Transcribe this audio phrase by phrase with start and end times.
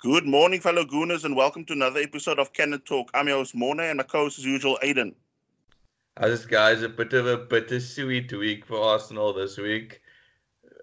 [0.00, 3.10] Good morning, fellow Gooners, and welcome to another episode of Cannon Talk.
[3.14, 5.14] I'm your host, Morna, and my co-host, as usual, Aiden.
[6.18, 6.82] How's this, guys?
[6.82, 10.02] A bit of a bittersweet week for Arsenal this week.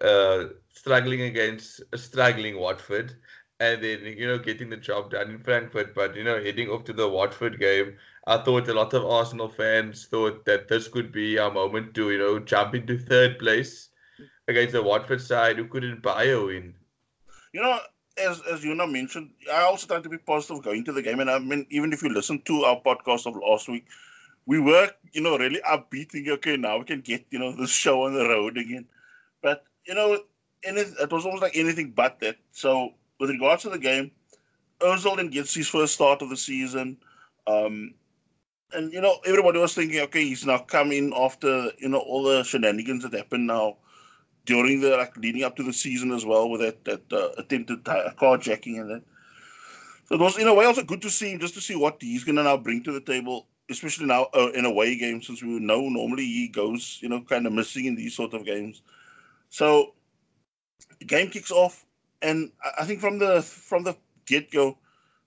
[0.02, 3.16] Uh, struggling against a struggling Watford,
[3.60, 5.94] and then you know getting the job done in Frankfurt.
[5.94, 7.96] But you know, heading off to the Watford game,
[8.26, 12.10] I thought a lot of Arsenal fans thought that this could be our moment to
[12.10, 13.90] you know jump into third place
[14.48, 16.74] against the Watford side who couldn't buy a win.
[17.54, 17.80] You know,
[18.18, 21.20] as as you know mentioned, I also tried to be positive going to the game,
[21.20, 23.86] and I mean, even if you listen to our podcast of last week,
[24.46, 27.68] we were you know really upbeat, thinking, okay, now we can get you know the
[27.68, 28.88] show on the road again.
[29.42, 30.20] But you know,
[30.64, 32.38] it was almost like anything but that.
[32.52, 34.12] So with regards to the game,
[34.80, 36.98] Ozil then gets his first start of the season.
[37.48, 37.94] Um,
[38.74, 42.44] and you know, everybody was thinking, okay, he's now coming after you know all the
[42.44, 43.78] shenanigans that happened now
[44.46, 47.84] during the like leading up to the season as well with that that uh, attempted
[47.84, 49.04] carjacking and that.
[50.06, 51.98] So it was in a way also good to see him just to see what
[52.02, 55.42] he's going to now bring to the table, especially now uh, in away games since
[55.42, 58.82] we know normally he goes you know kind of missing in these sort of games.
[59.50, 59.94] So
[61.00, 61.86] the game kicks off,
[62.22, 63.96] and I think from the from the
[64.26, 64.78] get go,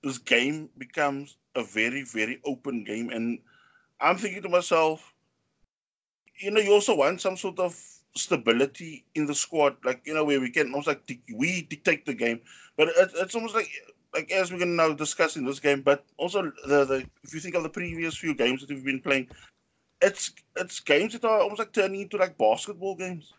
[0.02, 3.38] this game becomes a very very open game, and
[4.00, 5.14] I'm thinking to myself,
[6.38, 7.74] you know, you also want some sort of
[8.16, 11.02] stability in the squad, like you know, where we can almost like
[11.34, 12.40] we dictate the game.
[12.76, 13.68] But it, it's almost like
[14.14, 17.40] like as we're gonna now discuss in this game, but also the the if you
[17.40, 19.28] think of the previous few games that we've been playing,
[20.00, 23.34] it's it's games that are almost like turning into like basketball games.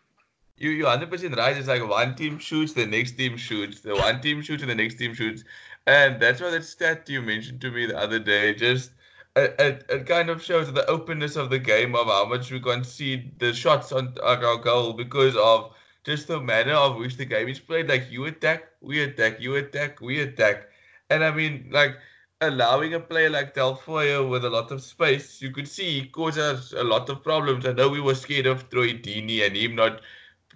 [0.56, 1.56] You you hundred percent right.
[1.56, 4.74] It's like one team shoots, the next team shoots, the one team shoots, and the
[4.74, 5.44] next team shoots,
[5.86, 8.92] and that's why that stat you mentioned to me the other day just
[9.36, 13.38] it, it, kind of shows the openness of the game of how much we concede
[13.38, 15.72] the shots on our goal because of
[16.04, 17.88] just the manner of which the game is played.
[17.88, 20.68] Like you attack, we attack, you attack, we attack.
[21.10, 21.96] And I mean, like
[22.40, 26.38] allowing a player like Taufete'e with a lot of space, you could see he caused
[26.38, 27.66] us a lot of problems.
[27.66, 30.00] I know we were scared of Troy Deeney and him not.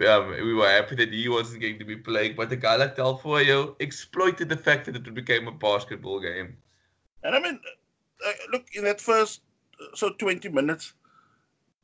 [0.09, 2.97] Um, we were happy that he wasn't going to be playing, but a guy like
[2.97, 6.57] Taufete'e exploited the fact that it became a basketball game.
[7.23, 7.61] And I mean,
[8.27, 9.43] uh, look in that first
[9.81, 10.95] uh, so 20 minutes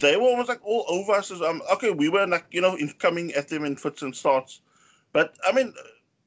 [0.01, 2.77] they were almost like all over us as, um okay we were like you know
[2.77, 4.61] in coming at them in fits and starts.
[5.13, 5.75] But i mean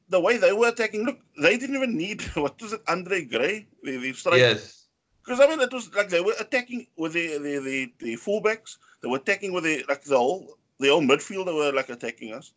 [0.10, 3.68] the way they were attacking look they didn't even need what was it andre gray?
[3.84, 4.88] The, the strike yes.
[5.24, 8.78] Because i mean it was like they were attacking with the the, the, the fullbacks.
[9.02, 12.34] They were attacking with the like the whole the whole midfield they were like attacking
[12.34, 12.54] us.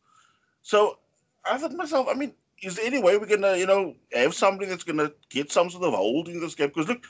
[0.62, 0.98] So
[1.44, 2.32] i thought myself i mean
[2.62, 5.84] is there any way we're gonna you know have somebody that's gonna get some sort
[5.84, 6.68] of hold in this game?
[6.68, 7.04] Because look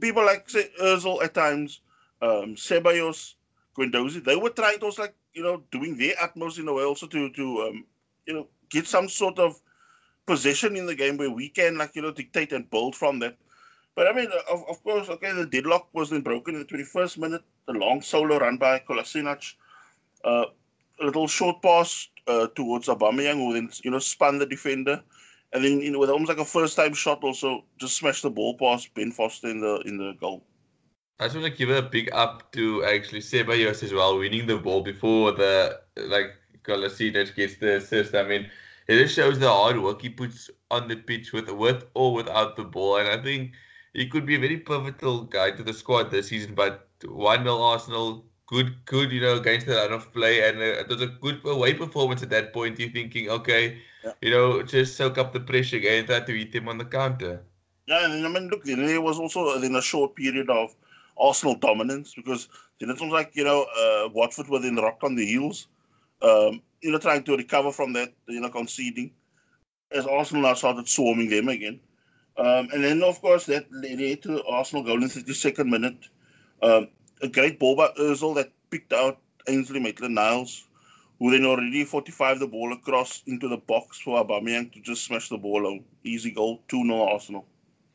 [0.00, 1.80] people like say Özil at times,
[2.22, 3.34] um, Ceballos,
[3.76, 6.84] Guendouzi, they were trying to also like you know doing their utmost in a way
[6.84, 7.84] also to to um,
[8.26, 9.60] you know get some sort of
[10.26, 13.36] position in the game where we can like you know dictate and build from that.
[13.94, 17.18] But I mean, of, of course, okay, the deadlock was then broken in the 21st
[17.18, 17.42] minute.
[17.66, 19.54] The long solo run by Kolasinac,
[20.24, 20.46] uh,
[21.00, 25.02] a little short pass uh, towards Aubameyang, who then you know spun the defender
[25.54, 28.30] and then you know with almost like a first time shot also just smashed the
[28.30, 30.44] ball past Ben Foster in the in the goal.
[31.20, 34.58] I just want to give a big up to actually Ceballos as well, winning the
[34.58, 36.32] ball before the like
[36.64, 38.14] Kolasinac gets the assist.
[38.14, 38.50] I mean,
[38.88, 42.56] it just shows the hard work he puts on the pitch with with or without
[42.56, 43.52] the ball, and I think
[43.94, 46.54] he could be a very pivotal guy to the squad this season.
[46.54, 50.80] But one 0 Arsenal, good, good, you know, against the run of play, and uh,
[50.82, 52.78] it was a good away performance at that point.
[52.78, 54.12] You're thinking, okay, yeah.
[54.20, 57.42] You know, just soak up the pressure again, try to hit him on the counter.
[57.86, 60.74] Yeah, and I mean, look, there was also in a short period of
[61.18, 62.48] Arsenal dominance because
[62.80, 65.68] then it was like, you know, uh, Watford were then rocked on the heels,
[66.22, 69.10] um, you know, trying to recover from that, you know, conceding
[69.90, 71.80] as Arsenal now started swarming them again.
[72.36, 76.08] Um, and then, of course, that led to Arsenal goal in the 32nd minute.
[76.62, 76.88] Um,
[77.22, 80.64] a great ball by Ozil that picked out Ainsley Maitland-Niles
[81.18, 85.28] who then already 45 the ball across into the box for Aubameyang to just smash
[85.28, 85.80] the ball out.
[86.02, 87.46] Easy goal, 2 0 Arsenal.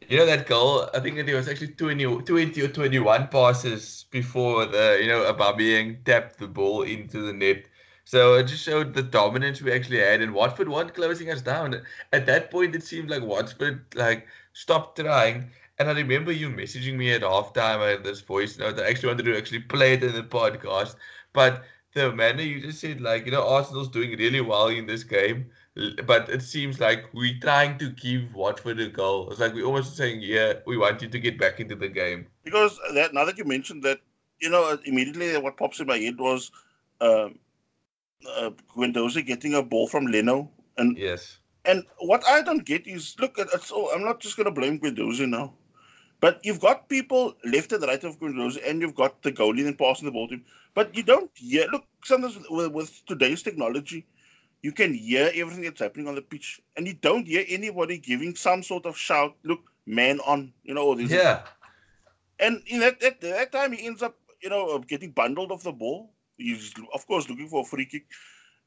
[0.08, 4.66] You know that goal, I think it was actually 20, 20 or 21 passes before
[4.66, 7.66] the, you know, Aubameyang tapped the ball into the net.
[8.06, 11.80] So it just showed the dominance we actually had, and Watford weren't closing us down.
[12.12, 15.52] At that point, it seemed like Watford like stopped trying.
[15.80, 17.80] And I remember you messaging me at halftime.
[17.80, 18.80] I had this voice note.
[18.80, 20.96] I actually wanted to actually play it in the podcast,
[21.32, 25.04] but the manner you just said, like, you know, Arsenal's doing really well in this
[25.04, 25.50] game,
[26.06, 29.30] but it seems like we're trying to give Watford a goal.
[29.32, 32.28] It's like we're almost saying, yeah, we want you to get back into the game.
[32.44, 34.02] Because that now that you mentioned that,
[34.40, 36.52] you know, immediately what pops in my head was
[37.02, 37.40] um,
[38.38, 40.52] uh, Guendouzi getting a ball from Leno.
[40.78, 41.40] And yes.
[41.66, 44.80] And what I don't get is look, it's all, I'm not just going to blame
[44.80, 45.54] Guendouzi now.
[46.22, 49.78] But you've got people left and right of Guendouzi, and you've got the goalie and
[49.78, 50.46] passing the ball to him.
[50.74, 51.68] But you don't hear.
[51.72, 54.06] Look, sometimes with, with, today's technology,
[54.62, 58.36] you can hear everything that's happening on the pitch, and you don't hear anybody giving
[58.36, 59.36] some sort of shout.
[59.44, 60.94] Look, man on, you know.
[60.94, 61.44] This yeah.
[62.40, 65.72] And in that, that that time, he ends up, you know, getting bundled off the
[65.72, 66.12] ball.
[66.38, 68.06] He's of course looking for a free kick,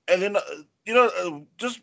[0.09, 0.41] and then uh,
[0.87, 1.81] you know, uh, just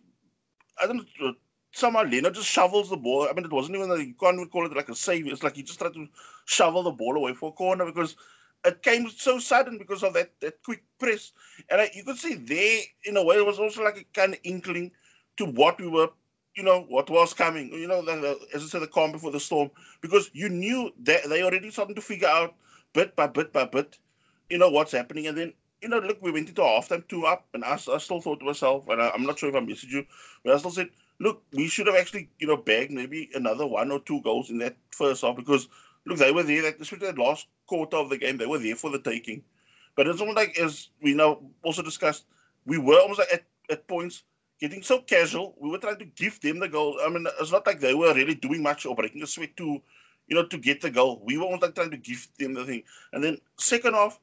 [0.81, 1.33] I don't know
[1.71, 3.27] somehow Leno just shovels the ball.
[3.29, 5.27] I mean, it wasn't even, that you can't even call it like a save.
[5.27, 6.07] It's like he just tried to
[6.45, 8.15] shovel the ball away for a corner because
[8.65, 11.31] it came so sudden because of that, that quick press.
[11.69, 14.33] And I, you could see there, in a way, it was also like a kind
[14.33, 14.91] of inkling
[15.37, 16.09] to what we were,
[16.55, 17.71] you know, what was coming.
[17.71, 19.69] You know, the, the, as I said, the calm before the storm.
[20.01, 22.55] Because you knew that they already starting to figure out
[22.93, 23.97] bit by bit by bit,
[24.49, 25.27] you know, what's happening.
[25.27, 28.21] And then you know, look, we went into halftime two up, and I, I still
[28.21, 30.05] thought to myself, and I, am not sure if I messaged you,
[30.43, 30.89] but I still said,
[31.19, 34.57] look, we should have actually, you know, bagged maybe another one or two goals in
[34.59, 35.67] that first half because
[36.05, 38.75] look, they were there, like, especially that last quarter of the game, they were there
[38.75, 39.43] for the taking.
[39.95, 42.25] But it's almost like, as we now also discussed,
[42.65, 44.23] we were almost like at, at points
[44.59, 45.55] getting so casual.
[45.59, 46.99] We were trying to give them the goal.
[47.03, 49.81] I mean, it's not like they were really doing much or breaking a sweat to,
[50.27, 51.21] you know, to get the goal.
[51.25, 52.83] We were almost like trying to give them the thing.
[53.13, 54.19] And then second half,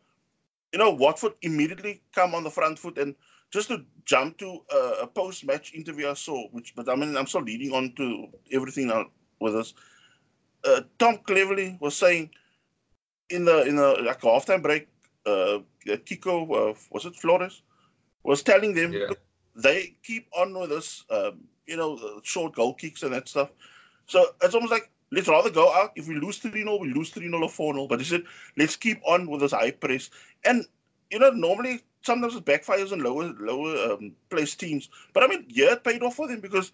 [0.72, 3.14] you know, Watford immediately come on the front foot and
[3.56, 7.26] just to jump to uh, a post-match interview I saw, which but I mean I'm
[7.26, 9.06] still leading on to everything now
[9.40, 9.72] with us.
[10.62, 12.30] Uh, Tom Cleverley was saying
[13.30, 14.88] in the in the like halftime break,
[15.24, 17.62] uh, Quique uh, was it Flores
[18.24, 19.06] was telling them yeah.
[19.54, 23.50] they keep on with this, um, you know, short goal kicks and that stuff.
[24.06, 25.92] So it's almost like let's rather go out.
[25.96, 27.86] If we lose 3 0, we lose 3 0 or 4 0.
[27.86, 28.24] But he said,
[28.58, 30.10] let's keep on with this high press.
[30.44, 30.64] And,
[31.10, 34.88] you know, normally sometimes it backfires on lower lower um, placed teams.
[35.12, 36.72] But I mean, yeah, it paid off for them because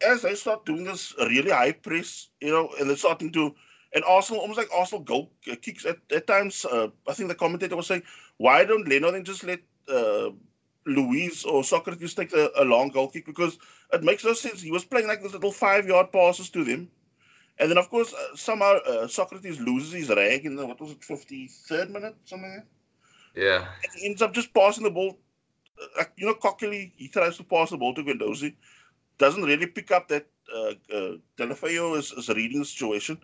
[0.00, 3.54] as they start doing this really high press, you know, and they're starting to,
[3.94, 5.30] and Arsenal, almost like Arsenal goal
[5.62, 6.64] kicks at, at times.
[6.64, 8.02] Uh, I think the commentator was saying,
[8.38, 10.30] why don't Leno then just let uh,
[10.86, 13.26] Luiz or Sokratis take a, a, long goal kick?
[13.26, 13.58] Because
[13.92, 14.60] it makes no sense.
[14.60, 16.90] He was playing like this little five yard passes to them.
[17.58, 20.90] And then, of course, uh, somehow uh, Sokratis loses his rag in the, what was
[20.90, 22.66] it, 53rd minute, something like?
[23.34, 23.66] Yeah.
[23.82, 25.18] And he ends up just passing the ball.
[25.98, 28.54] Uh, you know, cockily, he tries to pass the ball to Guendouzi.
[29.18, 31.16] Doesn't really pick up that uh, uh,
[31.94, 33.18] is, is reading the situation.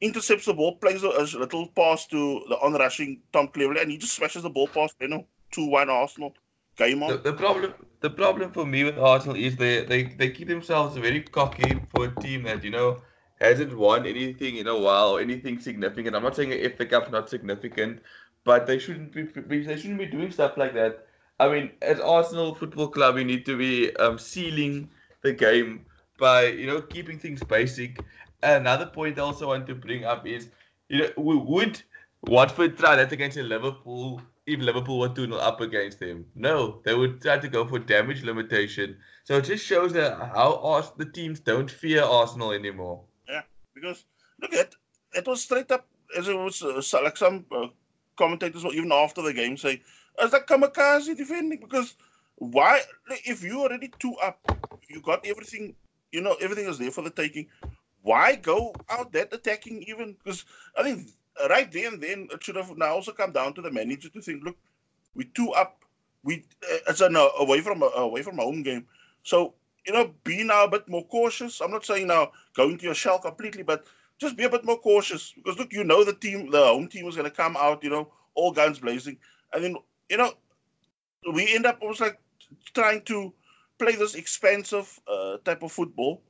[0.00, 3.98] Intercepts the ball, plays a, a little pass to the on-rushing Tom Cleverley, and he
[3.98, 6.34] just smashes the ball past, you know, 2-1 Arsenal.
[6.76, 7.10] Game on.
[7.10, 10.96] The, the, problem the problem for me with Arsenal is they, they, they keep themselves
[10.96, 12.98] very cocky for a team that, you know,
[13.40, 16.14] hasn't won anything in a while, anything significant.
[16.14, 18.00] I'm not saying if the Cup's not significant,
[18.48, 19.24] but they shouldn't be
[19.70, 21.06] they shouldn't be doing stuff like that.
[21.38, 24.88] I mean, as Arsenal Football Club, we need to be um, sealing
[25.22, 25.84] the game
[26.18, 28.00] by you know keeping things basic.
[28.42, 30.48] Another point I also want to bring up is
[30.88, 31.82] you know we would
[32.22, 36.24] Watford try that against Liverpool if Liverpool were 2 0 up against them.
[36.34, 38.96] No, they would try to go for damage limitation.
[39.24, 43.02] So it just shows that how Ars- the teams don't fear Arsenal anymore.
[43.28, 43.42] Yeah,
[43.74, 44.06] because
[44.40, 44.74] look at
[45.12, 45.86] it was straight up
[46.16, 47.66] as it was uh, like some uh,
[48.18, 49.82] commentators or even after the game say,
[50.22, 51.96] "Is that kamikaze defending?" Because
[52.36, 52.82] why?
[53.24, 54.40] If you already two up,
[54.88, 55.76] you got everything.
[56.12, 57.48] You know everything is there for the taking.
[58.02, 60.16] Why go out that attacking even?
[60.22, 60.44] Because
[60.76, 61.08] I think
[61.48, 64.20] right there and then it should have now also come down to the manager to
[64.20, 64.56] think, look,
[65.14, 65.84] we two up.
[66.24, 68.86] We uh, it's an uh, away from uh, away from home game,
[69.22, 69.54] so
[69.86, 71.60] you know be now a bit more cautious.
[71.60, 73.86] I'm not saying now go into your shell completely, but
[74.18, 75.32] just be a bit more cautious.
[75.32, 77.90] Because look, you know the team, the home team was going to come out, you
[77.90, 79.18] know, all guns blazing,
[79.52, 79.76] and then
[80.08, 80.32] you know
[81.32, 82.18] we end up almost like
[82.74, 83.32] trying to
[83.78, 86.22] play this expensive uh, type of football,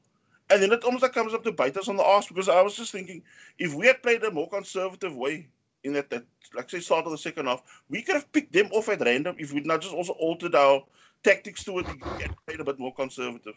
[0.50, 2.62] and then it almost like comes up to bite us on the ass because I
[2.62, 3.22] was just thinking
[3.58, 5.48] if we had played a more conservative way
[5.84, 8.68] in that, that like say start of the second half, we could have picked them
[8.72, 10.82] off at random if we'd not just also altered our
[11.22, 12.00] tactics to it and
[12.46, 13.54] played a bit more conservative.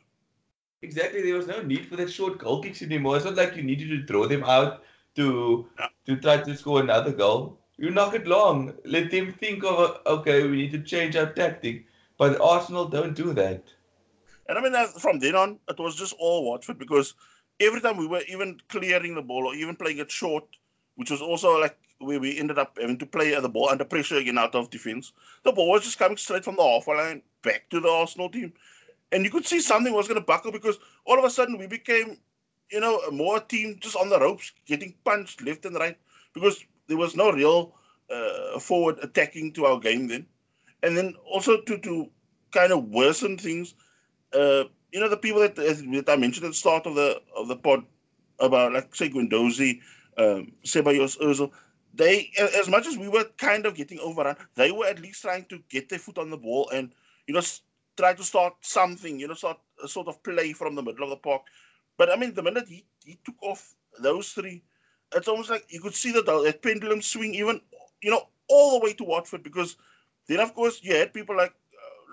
[0.81, 1.21] Exactly.
[1.21, 3.15] There was no need for that short goal kicks anymore.
[3.15, 4.83] It's not like you needed to throw them out
[5.15, 5.67] to
[6.05, 7.59] to try to score another goal.
[7.77, 8.73] You knock it long.
[8.85, 11.85] Let them think of okay, we need to change our tactic.
[12.17, 13.63] But Arsenal don't do that.
[14.47, 17.13] And I mean, from then on, it was just all Watford because
[17.59, 20.43] every time we were even clearing the ball or even playing it short,
[20.95, 24.17] which was also like where we ended up having to play the ball under pressure
[24.17, 27.69] again out of defense, the ball was just coming straight from the halfway line back
[27.69, 28.51] to the Arsenal team
[29.11, 31.67] and you could see something was going to buckle because all of a sudden we
[31.67, 32.17] became,
[32.71, 35.97] you know, more team just on the ropes, getting punched left and right
[36.33, 37.75] because there was no real
[38.09, 40.25] uh, forward attacking to our game then.
[40.83, 42.09] And then also to to
[42.51, 43.75] kind of worsen things,
[44.33, 47.47] uh, you know, the people that, that I mentioned at the start of the of
[47.47, 47.83] the pod
[48.39, 49.79] about, like, say, Guendouzi,
[50.17, 51.51] um, Ceballos, Ozil,
[51.93, 55.45] they, as much as we were kind of getting overrun, they were at least trying
[55.45, 56.93] to get their foot on the ball and,
[57.27, 57.41] you know,
[57.97, 61.09] try to start something, you know, start a sort of play from the middle of
[61.09, 61.43] the park.
[61.97, 64.63] But I mean, the minute he, he took off those three,
[65.13, 67.61] it's almost like you could see that, that pendulum swing even,
[68.01, 69.75] you know, all the way to Watford because
[70.27, 71.53] then, of course, you had people like,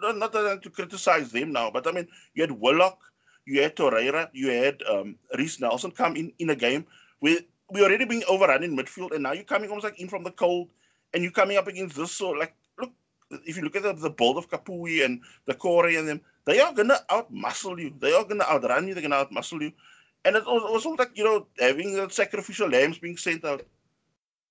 [0.04, 2.98] uh, not that I to criticize them now, but I mean, you had Willock,
[3.46, 6.86] you had Torreira, you had um, Reiss Nelson come in in a game
[7.20, 7.38] where
[7.70, 10.30] we already being overrun in midfield, and now you're coming almost like in from the
[10.30, 10.68] cold,
[11.12, 12.12] and you're coming up against this.
[12.12, 12.54] So, like,
[13.30, 16.72] if you look at the, the build of Capoue and Doucouré and them, they are
[16.72, 17.92] gonna outmuscle you.
[17.98, 18.94] They are gonna outrun you.
[18.94, 19.72] They're gonna outmuscle you,
[20.24, 23.62] and it's also like you know having the sacrificial lambs being sent out.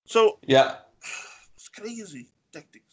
[0.06, 0.76] So yeah,
[1.56, 2.84] it's crazy tactics.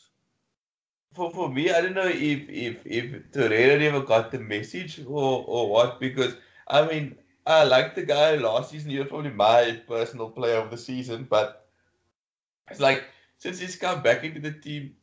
[1.14, 5.44] For, for me, I don't know if if if Torreira ever got the message or
[5.46, 6.36] or what because
[6.66, 8.90] I mean I like the guy last season.
[8.90, 11.68] He was probably my personal player of the season, but
[12.70, 13.04] it's like
[13.38, 14.96] since he's come back into the team,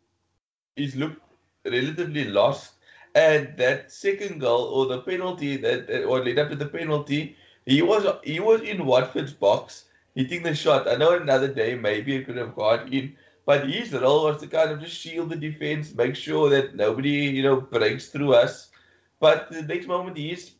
[0.81, 1.21] he's looked
[1.65, 2.75] relatively lost.
[3.15, 7.35] And that second goal or the penalty that or led up to the penalty,
[7.65, 9.85] he was he was in Watford's box
[10.15, 10.87] hitting the shot.
[10.87, 14.47] I know another day maybe it could have gone in, but his role was to
[14.47, 18.71] kind of just shield the defense, make sure that nobody you know breaks through us.
[19.19, 20.55] But the next moment he's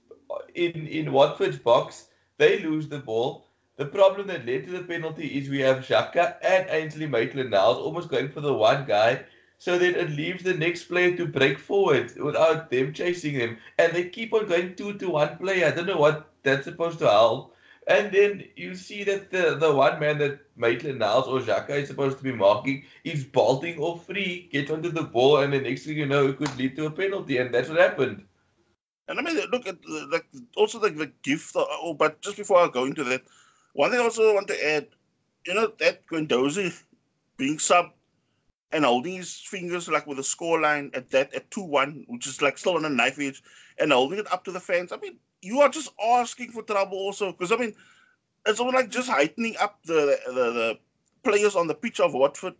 [0.55, 3.47] in in Watford's box, they lose the ball.
[3.77, 8.09] The problem that led to the penalty is we have Xhaka and Ainsley Maitland-Niles almost
[8.09, 9.25] going for the one guy.
[9.61, 13.59] So then it leaves the next player to break forward without them chasing them.
[13.77, 15.67] And they keep on going two to one player.
[15.67, 17.55] I don't know what that's supposed to help.
[17.85, 21.89] And then you see that the, the one man that Maitland Niles or Xhaka is
[21.89, 25.85] supposed to be marking is bolting off free, gets onto the ball, and the next
[25.85, 27.37] thing you know, it could lead to a penalty.
[27.37, 28.25] And that's what happened.
[29.09, 29.77] And I mean, look at
[30.11, 30.25] like
[30.57, 31.51] also the, the gift.
[31.55, 33.21] oh, but just before I go into that,
[33.73, 34.87] one thing I also want to add,
[35.45, 36.81] you know, that Guendouzi
[37.37, 37.91] being sub
[38.71, 42.27] and holding his fingers like with a score line at that at two one, which
[42.27, 43.43] is like still on a knife edge,
[43.77, 44.91] and holding it up to the fans.
[44.91, 47.73] I mean, you are just asking for trouble also, because I mean,
[48.45, 50.79] it's almost like just heightening up the, the the
[51.23, 52.55] players on the pitch of Watford.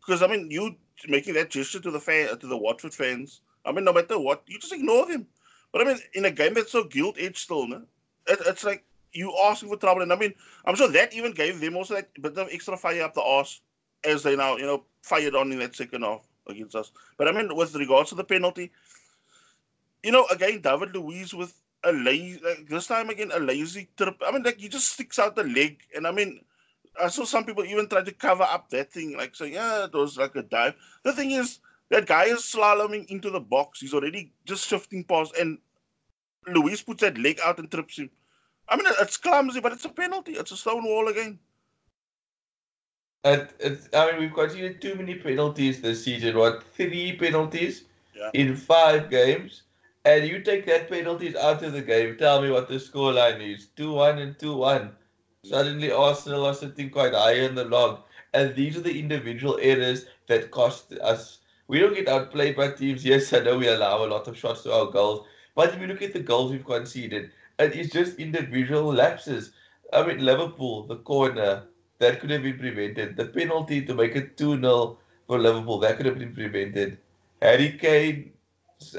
[0.00, 0.76] Because I mean, you
[1.08, 3.40] making that gesture to the fan to the Watford fans.
[3.64, 5.26] I mean, no matter what, you just ignore them.
[5.72, 7.82] But I mean, in a game that's so guilt edged still, no?
[8.26, 10.02] It, it's like you asking for trouble.
[10.02, 10.34] And I mean,
[10.64, 13.60] I'm sure that even gave them also that bit of extra fire up the arse
[14.04, 16.92] as they now, you know, fired on in that second half against us.
[17.18, 18.72] But I mean, with regards to the penalty,
[20.02, 24.20] you know, again, David Luiz with a lazy, like this time again, a lazy trip.
[24.24, 25.80] I mean, like he just sticks out the leg.
[25.94, 26.40] And I mean,
[27.00, 29.94] I saw some people even try to cover up that thing, like saying, yeah, it
[29.94, 30.74] was like a dive.
[31.02, 33.80] The thing is, that guy is slaloming into the box.
[33.80, 35.58] He's already just shifting past, and
[36.46, 38.10] Luiz puts that leg out and trips him.
[38.68, 40.32] I mean, it's clumsy, but it's a penalty.
[40.32, 41.38] It's a stone wall again.
[43.24, 46.36] It's, I mean, we've considered too many penalties this season.
[46.36, 48.30] What three penalties yeah.
[48.34, 49.62] in five games?
[50.04, 52.18] And you take that penalties out of the game.
[52.18, 54.92] Tell me what the scoreline is: two-one and two-one.
[55.44, 58.02] Suddenly, Arsenal are sitting quite high in the log,
[58.34, 61.38] and these are the individual errors that cost us.
[61.68, 63.04] We don't get outplayed by teams.
[63.04, 65.86] Yes, I know we allow a lot of shots to our goals, but if you
[65.86, 69.52] look at the goals we've conceded, and it is just individual lapses.
[69.92, 71.64] I mean, Liverpool, the corner,
[71.98, 73.16] that could have been prevented.
[73.16, 76.98] The penalty to make it 2 0 for Liverpool, that could have been prevented.
[77.40, 78.32] Harry Kane,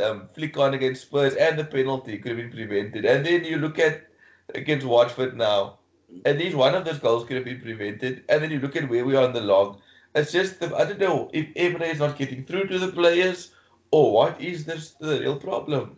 [0.01, 3.05] um, flick on against Spurs, and the penalty could have been prevented.
[3.05, 4.07] And then you look at
[4.53, 5.79] against Watford now,
[6.25, 8.23] at least one of those goals could have been prevented.
[8.29, 9.79] And then you look at where we are on the log.
[10.13, 13.51] It's just, the, I don't know if Emery is not getting through to the players
[13.91, 15.97] or what is this the real problem.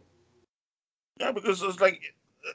[1.20, 2.02] Yeah, because it's like,
[2.48, 2.52] uh,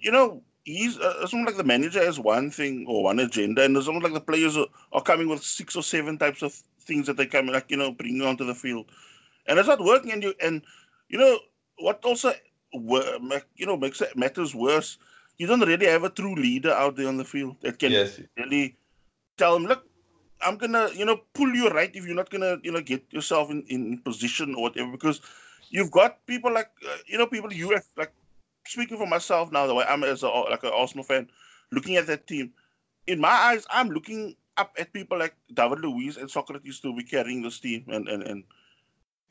[0.00, 3.64] you know, he's uh, it's almost like the manager has one thing or one agenda,
[3.64, 6.52] and it's almost like the players are, are coming with six or seven types of
[6.80, 8.86] things that they come like you know bringing onto the field,
[9.46, 10.12] and it's not working.
[10.12, 10.62] And you and
[11.08, 11.38] you know
[11.78, 12.32] what also
[12.72, 14.98] you know makes it matters worse.
[15.38, 18.20] You don't really have a true leader out there on the field that can yes.
[18.36, 18.76] really
[19.38, 19.86] tell them, look,
[20.42, 23.50] I'm gonna you know pull you right if you're not gonna you know get yourself
[23.50, 25.20] in in position or whatever because
[25.70, 28.12] you've got people like uh, you know people you have like
[28.70, 31.28] speaking for myself now the way I'm as a, like an Arsenal fan
[31.72, 32.52] looking at that team
[33.06, 37.02] in my eyes I'm looking up at people like David Luiz and Sokratis to be
[37.02, 38.44] carrying this team and and and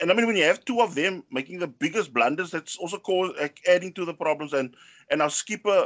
[0.02, 2.98] and I mean when you have two of them making the biggest blunders that's also
[2.98, 4.76] cause, like, adding to the problems and
[5.10, 5.86] and our skipper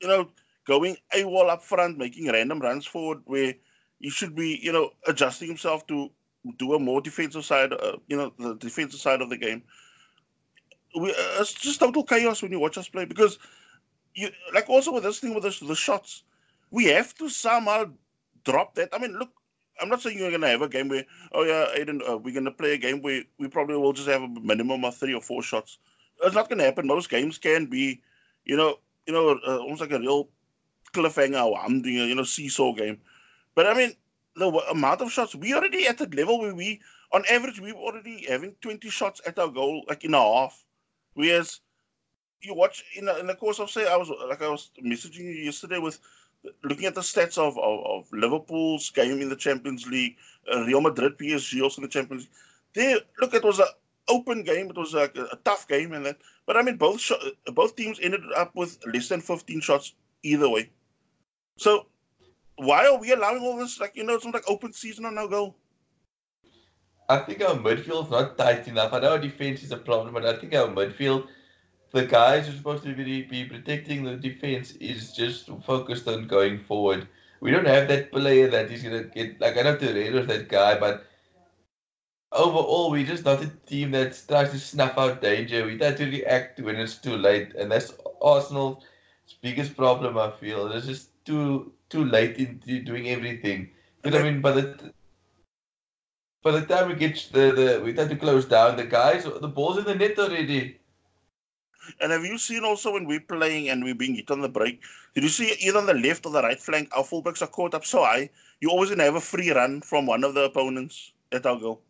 [0.00, 0.28] you know
[0.66, 3.54] going a wall up front making random runs forward where
[4.00, 6.10] he should be you know adjusting himself to
[6.58, 9.62] do a more defensive side, uh, you know, the defensive side of the game.
[10.96, 13.38] We, uh, it's just total chaos when you watch us play because
[14.14, 16.24] you like also with this thing with the, the shots,
[16.70, 17.84] we have to somehow
[18.44, 18.88] drop that.
[18.92, 19.30] I mean, look,
[19.80, 22.32] I'm not saying you're going to have a game where, oh yeah, Aiden, uh, we're
[22.32, 25.14] going to play a game where we probably will just have a minimum of three
[25.14, 25.78] or four shots.
[26.24, 26.86] It's not going to happen.
[26.86, 28.00] Most games can be,
[28.44, 30.28] you know, you know, uh, almost like a real
[30.92, 32.98] cliffhanger or I'm doing a you know seesaw game.
[33.54, 33.92] But I mean,
[34.36, 36.80] the amount of shots we already at the level where we,
[37.12, 40.64] on average, we're already having 20 shots at our goal, like in a half.
[41.16, 41.60] Whereas
[42.42, 45.30] you watch in, in the course of say, I was like I was messaging you
[45.30, 45.98] yesterday with
[46.62, 50.16] looking at the stats of, of, of Liverpool's game in the Champions League,
[50.52, 52.30] uh, Real Madrid, PSG also in the Champions League.
[52.74, 53.66] They look, it was an
[54.08, 54.68] open game.
[54.68, 56.18] It was a, a, tough game, and that.
[56.44, 57.12] But I mean, both sh-
[57.46, 60.68] both teams ended up with less than 15 shots either way.
[61.56, 61.86] So
[62.56, 63.80] why are we allowing all this?
[63.80, 65.56] Like you know, it's not like open season or no goal.
[67.08, 68.92] I think our midfield's not tight enough.
[68.92, 71.28] I know our defense is a problem, but I think our midfield
[71.92, 76.26] the guys who are supposed to be, be protecting the defense is just focused on
[76.26, 77.08] going forward.
[77.40, 80.78] We don't have that player that is gonna get like I know Torreira's that guy,
[80.78, 81.04] but
[82.32, 85.64] overall we're just not a team that tries to snuff out danger.
[85.64, 88.84] We try to react when it's too late, and that's Arsenal's
[89.40, 90.18] biggest problem.
[90.18, 93.70] I feel it's just too too late into doing everything.
[94.02, 94.92] But I mean, by the
[96.46, 99.48] by the time we get the, the we try to close down the guys, the
[99.48, 100.78] ball's in the net already.
[102.00, 104.80] And have you seen also when we're playing and we're being hit on the break,
[105.14, 107.74] did you see either on the left or the right flank, our fullbacks are caught
[107.74, 111.12] up so high, you always gonna have a free run from one of the opponents
[111.32, 111.80] at our goal.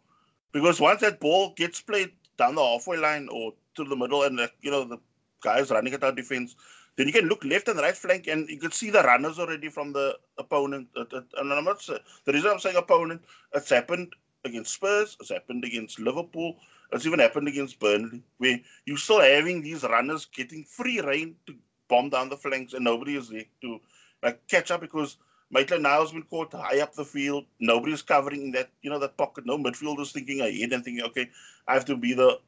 [0.52, 4.38] Because once that ball gets played down the halfway line or to the middle and
[4.38, 4.98] the, you know the
[5.42, 6.56] guys running at our defense,
[6.96, 9.68] then you can look left and right flank and you can see the runners already
[9.68, 10.88] from the opponent.
[10.96, 11.86] And I'm not
[12.24, 13.20] the reason I'm saying opponent,
[13.52, 14.14] it's happened
[14.44, 16.56] against Spurs, it's happened against Liverpool,
[16.92, 21.54] it's even happened against Burnley, where you're still having these runners getting free reign to
[21.88, 23.80] bomb down the flanks, and nobody is there to
[24.22, 25.16] like catch up because
[25.50, 27.44] Maitland Niles been caught high up the field.
[27.60, 29.46] Nobody is covering in that you know that pocket.
[29.46, 31.30] No midfielders thinking ahead and thinking, okay,
[31.68, 32.40] I have to be the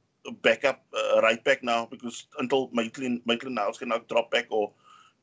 [0.43, 4.73] backup uh, right back now because until Maitland Maitland Niles can now drop back or,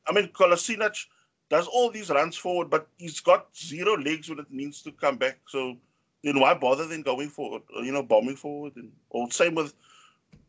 [0.06, 1.06] I mean, Kolasinac
[1.48, 5.16] does all these runs forward, but he's got zero legs when it needs to come
[5.16, 5.38] back.
[5.46, 5.76] So
[6.26, 8.74] then why bother then going forward, you know, bombing forward?
[8.76, 9.74] And or same with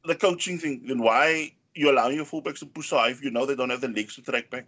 [0.05, 0.81] the coaching thing.
[0.87, 3.81] Then why you allowing your fullbacks to push high if you know they don't have
[3.81, 4.65] the legs to track back?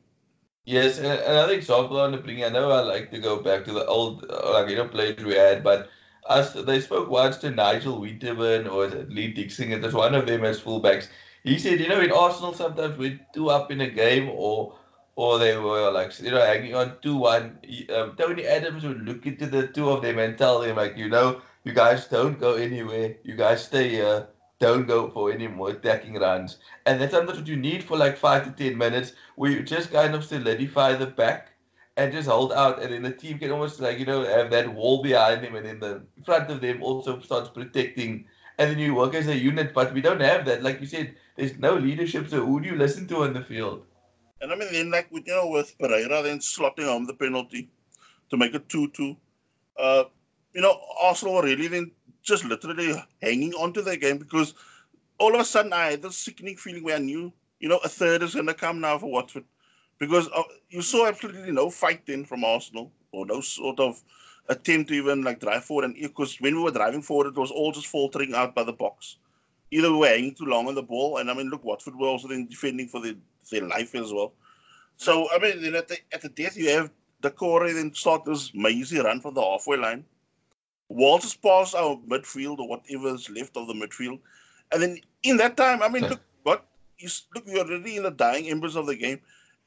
[0.65, 2.43] Yes, and another example I want to bring.
[2.43, 5.23] I know I like to go back to the old, uh, like you know, players
[5.23, 5.89] we had, but
[6.27, 9.71] us they spoke once to Nigel Winterburn or Lee Dixon.
[9.71, 11.07] It was one of them as fullbacks.
[11.43, 14.77] He said, you know, in Arsenal sometimes we're two up in a game or
[15.19, 17.59] or they were like you know hanging on two one.
[17.93, 21.09] Um, Tony Adams would look into the two of them and tell them like you
[21.09, 23.15] know you guys don't go anywhere.
[23.23, 24.27] You guys stay here.
[24.59, 26.57] Don't go for any more attacking runs.
[26.85, 29.91] And that's sometimes what you need for like five to ten minutes where you just
[29.91, 31.51] kind of solidify the back
[31.97, 34.73] and just hold out and then the team can almost like, you know, have that
[34.73, 38.25] wall behind them and then the front of them also starts protecting
[38.57, 40.63] and then you work as a unit, but we don't have that.
[40.63, 43.85] Like you said, there's no leadership, so who do you listen to on the field?
[44.41, 47.69] And I mean, then like with you know with Pereyra then slotting home the penalty
[48.29, 49.15] to make it two-two.
[49.77, 50.05] Uh,
[50.53, 54.53] you know, Arsenal were really then just literally hanging on to their game because
[55.19, 57.89] all of a sudden I had this sickening feeling where I knew, you know, a
[57.89, 59.45] third is going to come now for Watford
[59.99, 64.01] because uh, you saw absolutely no fight then from Arsenal or no sort of
[64.47, 65.85] attempt to even like drive forward.
[65.85, 68.73] And because when we were driving forward, it was all just faltering out by the
[68.73, 69.17] box.
[69.71, 72.07] Either we were hanging too long on the ball, and I mean, look, Watford were
[72.07, 73.15] also then defending for the
[73.49, 74.33] their life as well.
[74.97, 78.53] So I mean, then at the at the death you have Doucouré then start this
[78.53, 80.05] mazy run from the halfway line.
[80.87, 84.19] Walters pass our midfield or whatever is left of the midfield,
[84.71, 86.65] and then in that time, I mean, look what
[86.97, 89.19] you look, we're already in the dying embers of the game,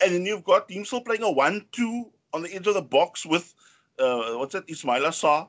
[0.03, 3.25] and then you've got team still playing a one-two on the edge of the box
[3.25, 3.55] with
[3.99, 5.49] uh, what's that, Ismaila Sarr,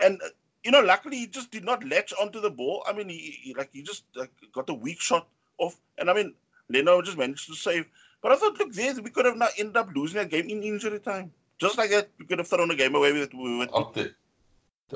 [0.00, 0.28] and uh,
[0.62, 2.84] you know, luckily he just did not latch onto the ball.
[2.86, 5.26] I mean, he, he like he just like, got a weak shot
[5.58, 6.34] off, and I mean,
[6.70, 7.86] Leno just managed to save.
[8.22, 10.62] But I thought, look, there we could have not ended up losing a game in
[10.62, 11.32] injury time.
[11.58, 13.30] Just like that, we could have thrown a game away with.
[13.34, 14.16] with after,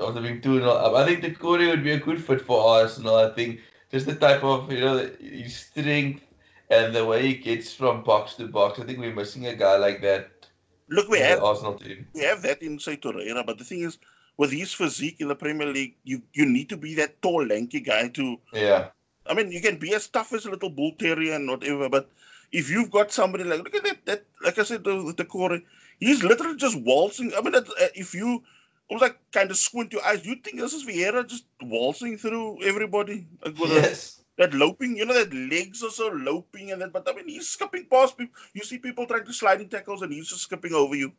[0.01, 3.15] after being two up, I think Doucouré would be a good fit for Arsenal.
[3.15, 3.59] I think
[3.91, 6.23] just the type of you know his strength
[6.69, 8.79] and the way he gets from box to box.
[8.79, 10.47] I think we're missing a guy like that.
[10.89, 12.07] Look, we have Arsenal team.
[12.13, 13.97] We have that in say Torreira, but the thing is,
[14.37, 17.79] with his physique in the Premier League, you you need to be that tall, lanky
[17.79, 18.89] guy to yeah
[19.27, 22.09] I mean, you can be as tough as a little bull terrier and whatever, but
[22.51, 25.59] if you've got somebody like look at that, that like I said, the, the core,
[25.99, 27.33] he's literally just waltzing.
[27.35, 28.43] I mean, that, uh, if you
[28.89, 32.63] almost like kind of squint your eyes, you think this is Vieira just waltzing through
[32.63, 33.27] everybody.
[33.43, 34.23] Like yes.
[34.37, 37.47] that loping, you know, that legs are so loping and that, but I mean, he's
[37.47, 38.35] skipping past people.
[38.53, 41.11] You see people trying to sliding tackles and he's just skipping over you.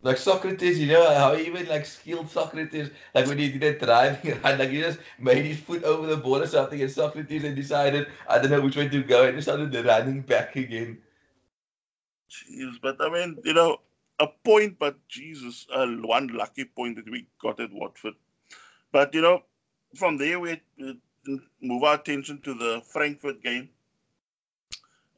[0.00, 4.32] Like Sokratis, you know how even like skilled Sokratis, like when he did that driving
[4.44, 7.56] and like he just made his foot over the ball or something, and Sokratis and
[7.56, 10.98] decided I don't know which way to go and started running back again.
[12.30, 13.78] Jeez, but I mean, you know,
[14.20, 18.14] a point, but Jesus, uh, one lucky point that we got at Watford.
[18.92, 19.42] But you know,
[19.96, 20.60] from there we
[21.60, 23.68] move our attention to the Frankfurt game,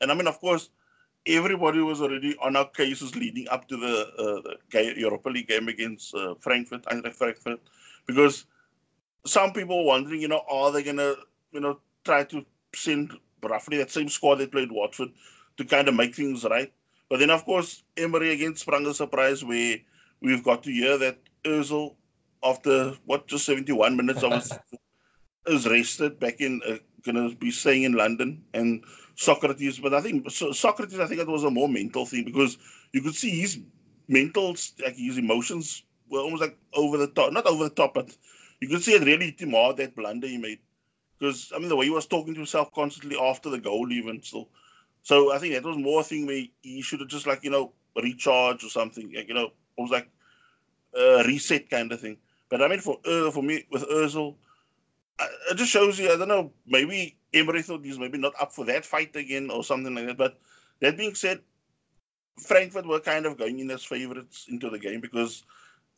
[0.00, 0.70] and I mean, of course
[1.26, 5.68] everybody was already on our cases leading up to the, uh, the Europa League game
[5.68, 7.60] against uh, Frankfurt, Eintracht Frankfurt,
[8.06, 8.46] because
[9.26, 11.14] some people were wondering, you know, are they gonna,
[11.52, 15.10] you know, try to send roughly that same squad they played Watford
[15.56, 16.72] to kind of make things right?
[17.08, 19.78] But then, of course, Emery again sprung a surprise where
[20.22, 21.96] we've got to hear that Özil,
[22.42, 24.58] after what just 71 minutes, of was,
[25.46, 28.84] is rested back in, uh, gonna be staying in London, and
[29.20, 32.56] Sokratis, but I think so Sokratis, I think it was a more mental thing because
[32.92, 33.60] you could see his
[34.08, 38.16] mental, like his emotions were almost like over the top, not over the top, but
[38.60, 40.60] you could see it really hit him hard that blunder he made.
[41.18, 44.22] Because I mean, the way he was talking to himself constantly after the goal, even
[44.22, 44.48] still.
[45.02, 47.50] So I think that was more a thing where he should have just like you
[47.50, 50.08] know recharge or something, like, you know, it was like
[50.96, 52.16] a reset kind of thing.
[52.48, 54.36] But I mean, for uh, for me with Özil,
[55.50, 56.10] it just shows you.
[56.10, 56.52] I don't know.
[56.66, 60.18] Maybe Emery thought he's maybe not up for that fight again or something like that.
[60.18, 60.40] But
[60.80, 61.40] that being said,
[62.38, 65.44] Frankfurt were kind of going in as favorites into the game because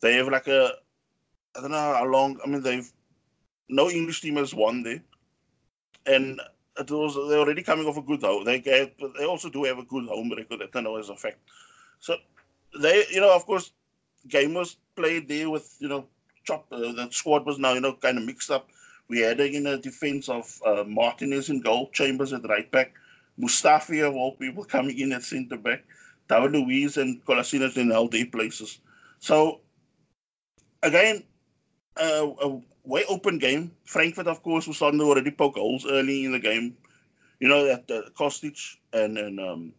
[0.01, 0.73] they have like a
[1.55, 2.39] I don't know how long.
[2.43, 2.91] I mean, they've
[3.69, 5.03] no English team has won there,
[6.05, 6.41] and
[6.79, 8.43] it was they're already coming off a good home.
[8.43, 10.61] They get, they also do have a good home record.
[10.61, 11.37] I don't know as a fact.
[11.99, 12.15] So
[12.79, 13.71] they, you know, of course,
[14.27, 16.07] game was played there with you know,
[16.43, 16.65] chop.
[16.71, 18.69] Uh, the squad was now you know kind of mixed up.
[19.09, 22.93] We had in a defense of uh, Martinez in goal, Chambers at right back,
[23.39, 25.83] Mustafi of all people coming in at centre back,
[26.29, 28.79] David Luiz and Kolasinac in all their places.
[29.19, 29.61] So
[30.81, 31.23] again,
[31.97, 33.71] uh, a way open game.
[33.85, 36.77] Frankfurt, of course, was starting to already poke holes early in the game.
[37.39, 39.73] You know that uh, Kostic and and um,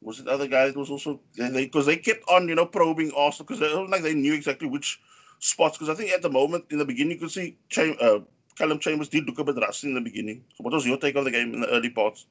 [0.00, 2.66] was it the other guy that was also because they, they, kept on you know
[2.66, 5.00] probing Arsenal because it was like they knew exactly which
[5.38, 8.20] spots because I think at the moment in the beginning you could see Cham- uh,
[8.56, 10.44] Callum Chambers did look a bit rusty in the beginning.
[10.56, 12.26] So what was your take on the game in the early parts?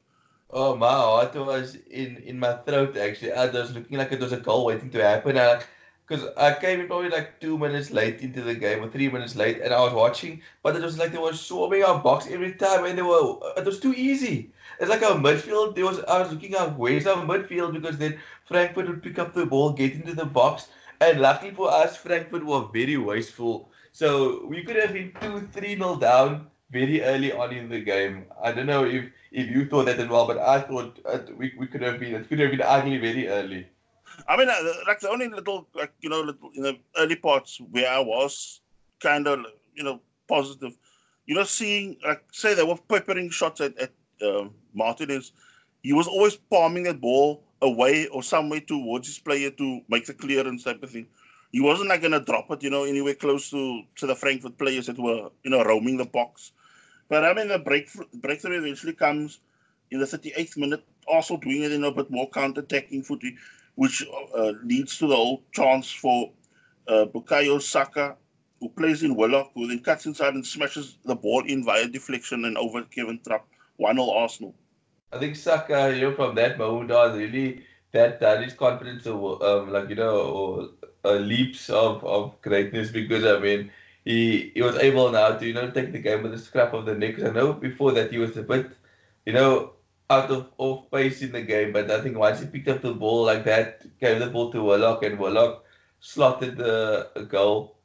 [0.56, 3.32] Oh my heart was in in my throat actually.
[3.34, 5.34] I was looking like it was a goal waiting to happen.
[6.06, 9.10] Because I, I came in probably like two minutes late into the game or three
[9.10, 12.28] minutes late, and I was watching, but it was like they were swarming our box
[12.30, 14.52] every time, and they were it was too easy.
[14.80, 15.76] It's like our midfield.
[15.76, 19.34] There was I was looking at where's our midfield because then Frankfurt would pick up
[19.34, 20.68] the ball, get into the box,
[21.10, 23.70] and luckily for us, Frankfurt were very wasteful.
[23.92, 28.26] So we could have been 2 3 nil down very early on in the game.
[28.42, 31.54] I don't know if, if you thought that as well, but I thought uh, we,
[31.58, 33.68] we could have been, it could have been ugly very early.
[34.28, 37.60] I mean, uh, like the only little, like, you know, little, in the early parts
[37.72, 38.62] where I was
[39.00, 40.76] kind of, you know, positive,
[41.26, 45.32] you know, seeing, like, say they were peppering shots at, at uh, Martinez,
[45.82, 50.06] he was always palming that ball away or some way towards his player to make
[50.06, 51.08] the clearance type of thing.
[51.52, 54.88] He wasn't like gonna drop it, you know, anywhere close to to the Frankfurt players
[54.88, 56.52] that were, you know, roaming the box.
[57.10, 59.39] But I mean, the break breakthrough eventually comes
[59.91, 63.38] in the 38th minute, also doing it in a bit more counter-attacking footy,
[63.76, 64.04] which
[64.36, 66.32] uh, leads to the old chance for
[66.88, 68.15] uh, Bukayo Saka,
[68.60, 72.45] who plays in Willock, who then cuts inside and smashes the ball in via deflection
[72.45, 73.45] and over Kevin Trapp,
[73.78, 74.56] 1 0 Arsenal.
[75.13, 79.43] I think Saka, you know, from that moment on, really that that his confidence, or
[79.45, 80.71] um, like you know,
[81.06, 83.71] uh, leaps of, of greatness because I mean,
[84.06, 86.86] he he was able now to you know take the game with a scrap of
[86.86, 87.19] the neck.
[87.19, 88.71] I know before that he was a bit,
[89.26, 89.73] you know,
[90.10, 92.93] out of off pace in the game, but I think once he picked up the
[92.93, 95.65] ball like that, gave the ball to Willock, and Willock
[95.99, 97.78] slotted the goal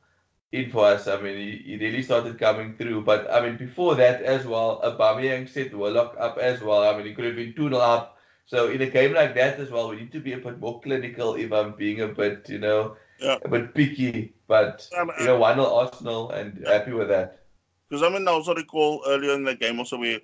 [0.53, 1.07] in for us.
[1.07, 3.03] I mean, he, he really started coming through.
[3.03, 6.83] But I mean, before that as well, Aubameyang set Willock up as well.
[6.83, 8.17] I mean, he could have been 2 0 up.
[8.47, 10.81] So in a game like that as well, we need to be a bit more
[10.81, 13.37] clinical if I'm being a bit, you know, yeah.
[13.45, 14.33] a bit picky.
[14.47, 16.73] But, um, you know, 1 0 Arsenal and yeah.
[16.73, 17.41] happy with that.
[17.89, 20.21] Because I mean, I also recall earlier in the game also where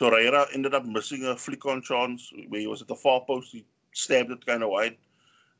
[0.00, 3.52] Torreira ended up missing a flick on chance where he was at the far post.
[3.52, 4.96] He stabbed it kind of wide.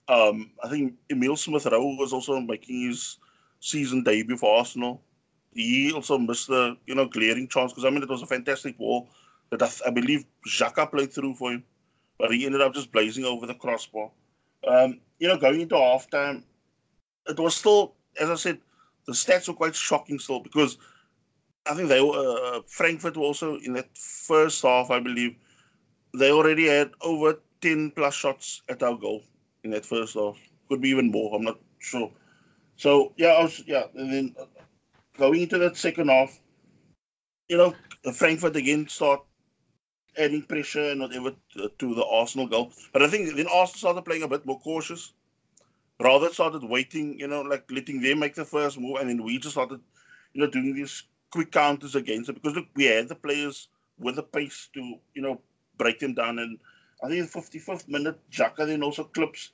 [0.09, 3.17] Um, I think Emil Smith Rowe was also making his
[3.65, 5.01] season debut for Arsenal.
[5.55, 8.77] He also missed the you know glaring chance because I mean it was a fantastic
[8.77, 9.09] ball
[9.51, 11.65] that I, I, believe Xhaka played through for him,
[12.19, 14.11] but he ended up just blazing over the crossbar.
[14.67, 16.43] Um, you know, going into halftime,
[17.29, 18.59] it was still, as I said,
[19.07, 20.77] the stats were quite shocking still because
[21.67, 25.37] I think they were uh, Frankfurt were also in that first half, I believe,
[26.19, 29.23] they already had over ten plus shots at our goal
[29.63, 30.37] in that first half.
[30.69, 31.35] Could be even more.
[31.35, 32.11] I'm not sure.
[32.77, 34.47] So yeah, I was, yeah, and then uh,
[35.17, 36.39] going into that second half,
[37.49, 37.75] you know,
[38.13, 39.23] Frankfurt again start
[40.17, 42.73] adding pressure and whatever to, to the Arsenal goal.
[42.93, 45.13] But I think then Arsenal started playing a bit more cautious.
[46.01, 49.39] Rather started waiting, you know, like letting them make the first move, and then we
[49.39, 49.81] just started,
[50.33, 54.17] you know, doing these quick counters against it because look, we had the players with
[54.17, 54.81] the pace to,
[55.15, 55.41] you know,
[55.79, 56.41] break them down.
[56.41, 56.59] And
[57.03, 59.51] I think the 55th minute, Xhaka then also clips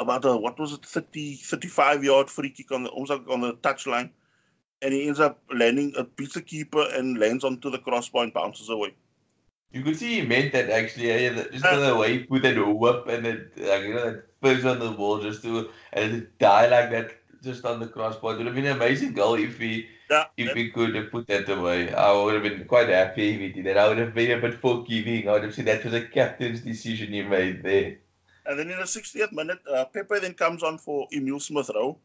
[0.00, 3.40] about a what was it 30 35 yard free kick on the almost like on
[3.40, 4.10] the touchline
[4.82, 8.34] and he ends up landing a beats the keeper and lands onto the crossbar and
[8.34, 8.94] bounces away.
[9.72, 12.56] You could see he meant that actually yeah, just uh, the way he put that
[12.56, 16.68] whip and it like you know that first on the ball just to and die
[16.68, 18.34] like that just on the crossbar.
[18.34, 21.26] It would have been an amazing goal if he yeah, if he could have put
[21.26, 21.92] that away.
[21.92, 25.28] I would have been quite happy with it I would have been a bit forgiving.
[25.28, 27.96] I would have said that was a captain's decision he made there
[28.46, 31.96] and then in the 60th minute, uh, Pepe then comes on for Emil Smith Rowe.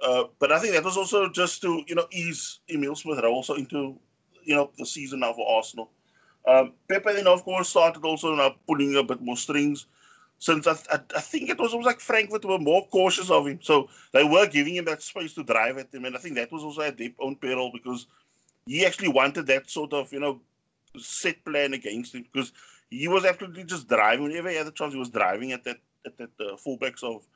[0.00, 3.32] Uh, but I think that was also just to you know ease Emil Smith Rowe
[3.32, 3.96] also into
[4.42, 5.90] you know the season now for Arsenal.
[6.46, 9.86] Um, Pepe then of course started also now pulling a bit more strings.
[10.40, 13.88] Since I, I, think it was almost like Frankfurt were more cautious of him, so
[14.12, 16.64] they were giving him that space to drive at him, and I think that was
[16.64, 18.06] also at their own peril because
[18.66, 20.40] he actually wanted that sort of you know
[20.98, 22.52] set plan against him because
[22.90, 24.24] he was absolutely just driving.
[24.24, 27.26] Whenever he had the chance, he was driving at that at that uh, fullbacks of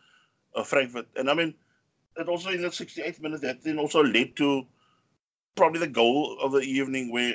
[0.54, 1.06] uh, Frankfurt.
[1.16, 1.54] And I mean,
[2.16, 4.66] it also in the 68th minute that then also led to
[5.56, 7.34] probably the goal of the evening where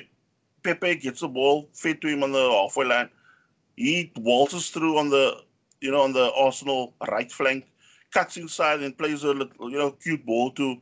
[0.62, 3.10] Pepe gets the ball fed to him on the halfway line.
[3.76, 5.42] He waltzes through on the
[5.80, 7.66] you know on the Arsenal right flank,
[8.12, 10.76] cuts inside and plays a little you know cute ball to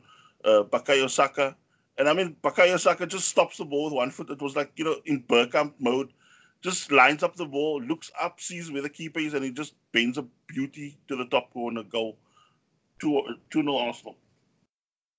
[0.45, 1.55] uh, Bukayo Saka.
[1.97, 4.29] And I mean, Bukayo Saka just stops the ball with one foot.
[4.29, 6.11] It was like, you know, in Bergkamp mode
[6.63, 9.75] just lines up the ball, looks up, sees where the keeper is, and he just
[9.91, 12.17] bends a beauty to the top corner goal.
[12.99, 13.21] 2
[13.53, 14.15] 0 Arsenal.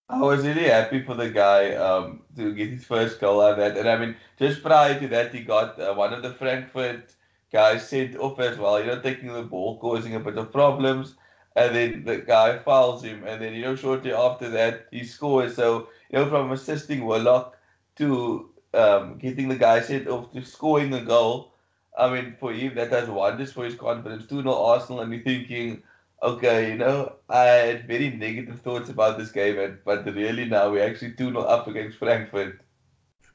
[0.09, 3.76] I was really happy for the guy um, to get his first goal of that.
[3.76, 7.14] And I mean, just prior to that, he got uh, one of the Frankfurt
[7.52, 11.14] guys sent off as well, you know, taking the ball, causing a bit of problems.
[11.57, 13.24] And then the guy fouls him.
[13.24, 15.57] And then, you know, shortly after that, he scores.
[15.57, 17.57] So, you know, from assisting Willock
[17.96, 21.52] to um, getting the guy set off to scoring a goal.
[21.96, 24.26] I mean, for him, that does wonders for his confidence.
[24.28, 25.82] 2 0 Arsenal, and you're thinking,
[26.22, 30.87] okay, you know, I had very negative thoughts about this game, but really now we're
[30.87, 32.60] actually 2 0 up against Frankfurt.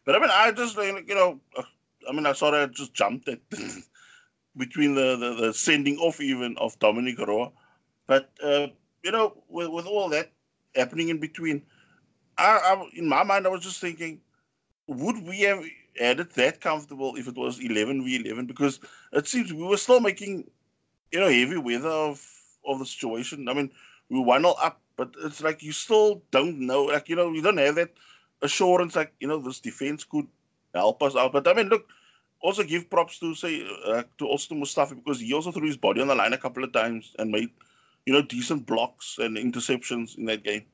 [0.06, 1.40] But I mean, I just, you know,
[2.10, 3.40] I mean, I sort of just jumped at
[4.58, 7.52] between the, the, the, sending off even of Dominik Kohr.
[8.08, 8.68] But, uh,
[9.04, 10.32] you know, with, with all that
[10.76, 11.62] happening in between,
[12.38, 14.20] I, I, in my mind, I was just thinking,
[14.90, 15.64] would we have
[16.00, 18.48] had it that comfortable if it was 11 v 11?
[18.48, 18.80] Because
[19.14, 20.50] it seems we were still making,
[21.12, 22.26] you know, heavy weather of
[22.66, 23.48] of the situation.
[23.48, 23.72] I mean,
[24.10, 26.86] we were 1 up, but it's like you still don't know.
[26.86, 27.94] Like, you know, you don't have that
[28.42, 30.28] assurance, like, you know, this defense could
[30.74, 31.34] help us out.
[31.34, 31.88] But I mean, look,
[32.42, 35.78] also give props to say uh, to also to Mustafi because he also threw his
[35.78, 37.50] body on the line a couple of times and made,
[38.06, 40.66] you know, decent blocks and interceptions in that game.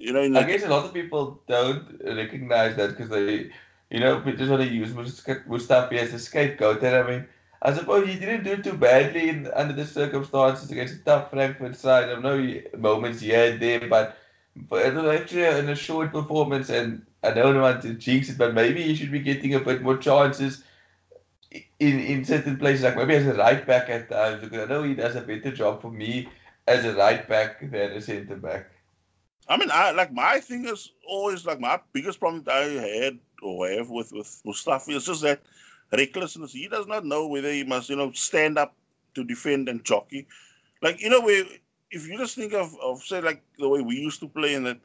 [0.00, 3.52] You know, I guess a lot of people don't recognize that because they,
[3.90, 6.82] you know, just want to use Mustafi as a scapegoat.
[6.82, 7.28] And I mean,
[7.60, 11.76] I suppose he didn't do too badly in, under the circumstances against a tough Frankfurt
[11.76, 12.08] side.
[12.08, 14.16] I know moments he had there, but
[14.56, 16.70] it was actually in a short performance.
[16.70, 19.82] And I don't want to jinx it, but maybe he should be getting a bit
[19.82, 20.64] more chances
[21.78, 24.82] in, in certain places, like maybe as a right back at times, because I know
[24.82, 26.28] he does a better job for me
[26.66, 28.70] as a right back than a centre back.
[29.50, 33.18] I mean, I like my thing is always like my biggest problem that I had
[33.42, 35.42] or have with with Mustafi is just that
[35.92, 36.52] recklessness.
[36.52, 38.76] He does not know whether he must, you know, stand up
[39.16, 40.28] to defend and jockey.
[40.82, 41.60] Like you know, we
[41.90, 44.64] if you just think of of say like the way we used to play, and
[44.66, 44.78] that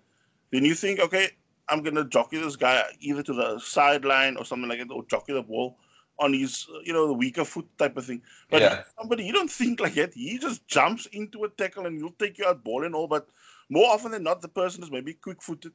[0.51, 1.29] then you think, okay,
[1.69, 5.33] I'm gonna jockey this guy either to the sideline or something like that, or jockey
[5.33, 5.77] the ball
[6.17, 8.21] on his, you know, the weaker foot type of thing.
[8.49, 8.83] But yeah.
[8.97, 10.13] somebody, you don't think like that.
[10.13, 13.07] He just jumps into a tackle and he'll take you out ball and all.
[13.07, 13.27] But
[13.69, 15.73] more often than not, the person is maybe quick footed,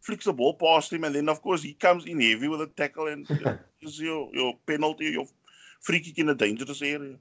[0.00, 2.66] flicks the ball past him, and then, of course, he comes in heavy with a
[2.66, 3.26] tackle and
[3.82, 5.26] is your, your penalty, your
[5.80, 7.16] free kick in a dangerous area.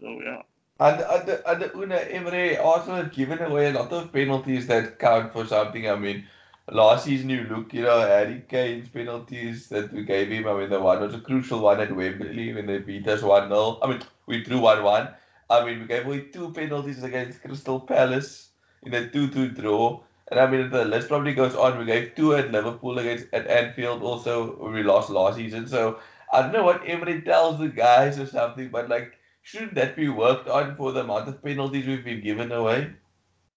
[0.00, 0.42] So, yeah.
[0.80, 5.32] And, and, and Unai Emery also has given away a lot of penalties that count
[5.32, 5.90] for something.
[5.90, 6.24] I mean,
[6.70, 10.46] last season you look, you know, Harry Kane's penalties that we gave him.
[10.46, 13.48] I mean, the one was a crucial one at Wembley when they beat us 1
[13.48, 13.78] 0.
[13.82, 15.08] I mean, we drew 1 1.
[15.50, 18.47] I mean, we gave away two penalties against Crystal Palace
[18.82, 20.00] in a 2-2 draw.
[20.30, 21.78] And I mean, the list probably goes on.
[21.78, 25.66] We gave two at Liverpool against at Anfield also we lost last season.
[25.66, 26.00] So
[26.32, 30.08] I don't know what Emery tells the guys or something, but like, shouldn't that be
[30.08, 32.90] worked on for the amount of penalties we've been given away?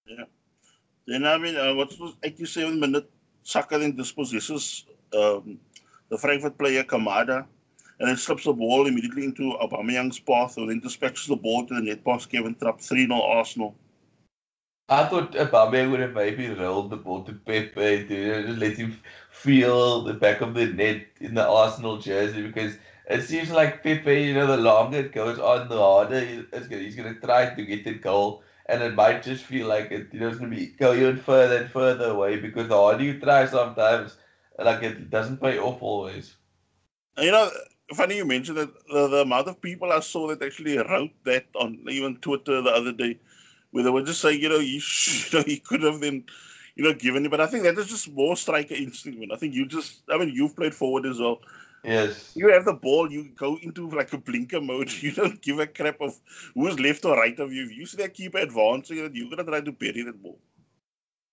[0.06, 0.24] Yeah.
[1.06, 3.10] Then I mean, uh, what was 87 minute
[3.42, 5.58] Saka dispossesses um,
[6.08, 7.44] the Frankfurt player Kamada,
[7.98, 11.74] and then slips the ball immediately into Aubameyang's path, and then dispatches the ball to
[11.74, 13.74] the net pass Kevin Trapp 3 0 Arsenal.
[14.92, 19.00] I thought Aubameyang would have maybe rolled the ball to Pepe to let him
[19.30, 22.76] feel the back of the net in the Arsenal jersey because
[23.08, 27.14] it seems like Pepe, you know, the longer it goes on, the harder he's going
[27.14, 28.42] to try to get the goal.
[28.66, 31.16] And it might just feel like it, you know, it's going to be go even
[31.16, 34.16] further and further away because the harder you try sometimes,
[34.58, 36.36] like it doesn't pay off always.
[37.16, 37.50] You know,
[37.94, 41.46] funny you mentioned that the, the amount of people I saw that actually wrote that
[41.54, 43.18] on even Twitter the other day,
[43.72, 46.24] where they were just saying, you know, you, you know, he could have been,
[46.76, 47.30] you know, given it.
[47.30, 49.20] But I think that is just more striker instinct.
[49.20, 49.32] Man.
[49.32, 51.40] I think you just, I mean, you've played forward as well.
[51.84, 52.32] Yes.
[52.36, 54.90] You have the ball, you go into like a blinker mode.
[55.02, 56.20] You don't give a crap of
[56.54, 57.64] who's left or right of you.
[57.64, 60.38] If you see that keeper advancing, you're gonna try to bury that ball.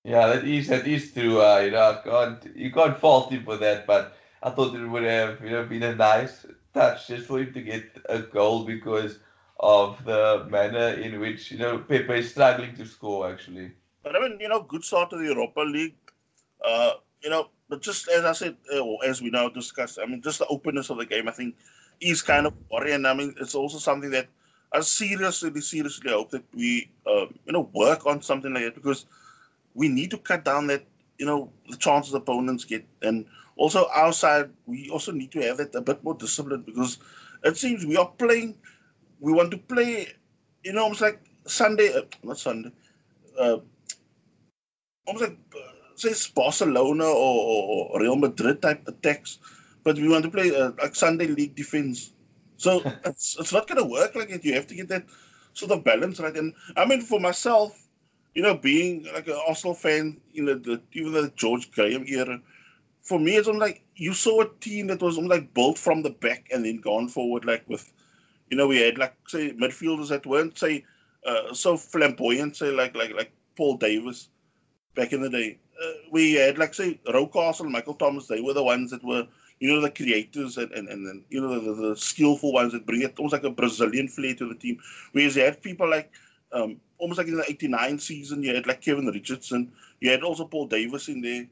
[0.04, 1.42] Yeah, that is that is true.
[1.42, 4.86] Uh, you know, I can't you can't fault him for that, but I thought it
[4.88, 8.66] would have you know been a nice touch just for him to get a goal
[8.66, 9.20] because
[9.60, 13.72] of the manner in which you know Pepe is struggling to score actually.
[14.04, 15.96] But I mean, you know, good start to the Europa League.
[16.66, 20.22] Uh, you know, but just as I said, uh, as we now discussed, I mean,
[20.22, 21.56] just the openness of the game, I think,
[22.00, 23.06] is kind of worrying.
[23.06, 24.28] I mean, it's also something that
[24.72, 29.06] I seriously, seriously hope that we, uh, you know, work on something like that because
[29.74, 30.86] we need to cut down that,
[31.18, 32.86] you know, the chances opponents get.
[33.02, 33.26] And
[33.58, 37.00] also our side, we also need to have that a bit more discipline because
[37.44, 38.56] it seems we are playing,
[39.20, 40.08] we want to play,
[40.64, 42.72] you know, almost like Sunday, uh, not Sunday,
[43.40, 43.58] uh,
[45.08, 45.38] almost like
[45.96, 49.40] say Barcelona or, or, Real Madrid type attacks,
[49.84, 52.14] but we want to play uh, like Sunday league defense.
[52.58, 54.46] So it's, it's not going to work like it.
[54.46, 55.06] You have to get that
[55.54, 56.36] sort of balance right.
[56.36, 57.88] And I mean, for myself,
[58.34, 62.40] you know, being like an Arsenal fan, you know, the, even the George Graham era,
[63.02, 66.04] for me, it's almost like you saw a team that was almost like built from
[66.04, 67.92] the back and then gone forward, like with,
[68.50, 70.86] you know, we had like say midfielders that weren't say
[71.26, 74.30] uh, so flamboyant, say like like like Paul Davis
[74.96, 78.28] back in the day uh, we had like say Rocastle, Michael Thomas.
[78.28, 79.28] They were the ones that were
[79.60, 83.02] you know the creators and and, and, you know the, the, skillful ones that bring
[83.02, 84.78] it almost like a Brazilian flair to the team.
[85.12, 86.12] Whereas you had people like
[86.52, 89.72] um, almost like in the '89 season, you had like Kevin Richardson.
[90.00, 91.46] You had also Paul Davis in there,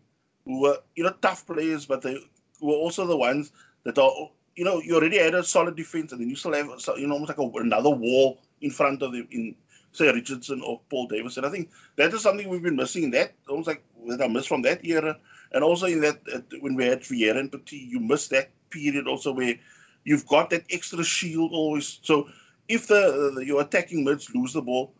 [0.45, 2.17] who were you know tough players, but they
[2.61, 3.51] were also the ones
[3.83, 6.67] that are you know you already had a solid defense, and then you still have
[6.97, 9.55] you know almost like a, another wall in front of them in
[9.91, 11.37] say Richardson or Paul Davis.
[11.37, 13.03] And I think that is something we've been missing.
[13.03, 15.17] In that almost like that I missed from that era,
[15.51, 19.07] and also in that uh, when we had Vieira and Petit, you missed that period
[19.07, 19.55] also where
[20.03, 21.99] you've got that extra shield always.
[22.01, 22.27] So
[22.67, 24.91] if the, the your attacking mids lose the ball,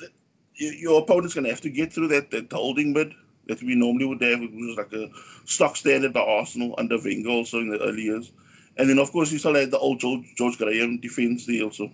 [0.00, 0.10] the,
[0.58, 3.14] your opponent's going to have to get through that, that holding mid
[3.48, 4.42] that we normally would have.
[4.42, 5.08] It was like a
[5.44, 8.32] stock standard by Arsenal under Wenger also in the early years.
[8.78, 11.90] And then, of course, you still had the old George, George Graham defense there also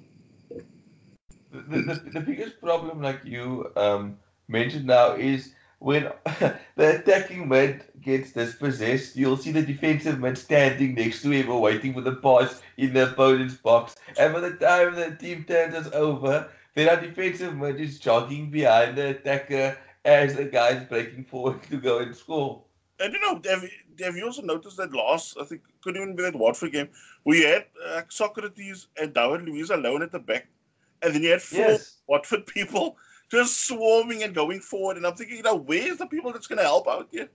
[1.52, 4.18] the, the, the biggest problem, like you um,
[4.48, 6.10] mentioned now, is when
[6.76, 11.60] the attacking mid gets dispossessed, you'll see the defensive mid standing next to him or
[11.60, 13.96] waiting for the pass in the opponent's box.
[14.18, 18.50] And by the time the team turns us over, then our defensive mid is jogging
[18.50, 22.62] behind the attacker as the guy's breaking forward to go and score.
[23.02, 23.64] And you know, have,
[24.00, 26.88] have you also noticed that last, I think, couldn't even be that Watford game,
[27.24, 30.46] we had uh, Sokratis and David Luiz alone at the back
[31.02, 31.96] and then you had four yes.
[32.06, 32.96] Watford people
[33.30, 34.96] just swarming and going forward.
[34.96, 37.28] And I'm thinking, you know, where's the people that's going to help out here?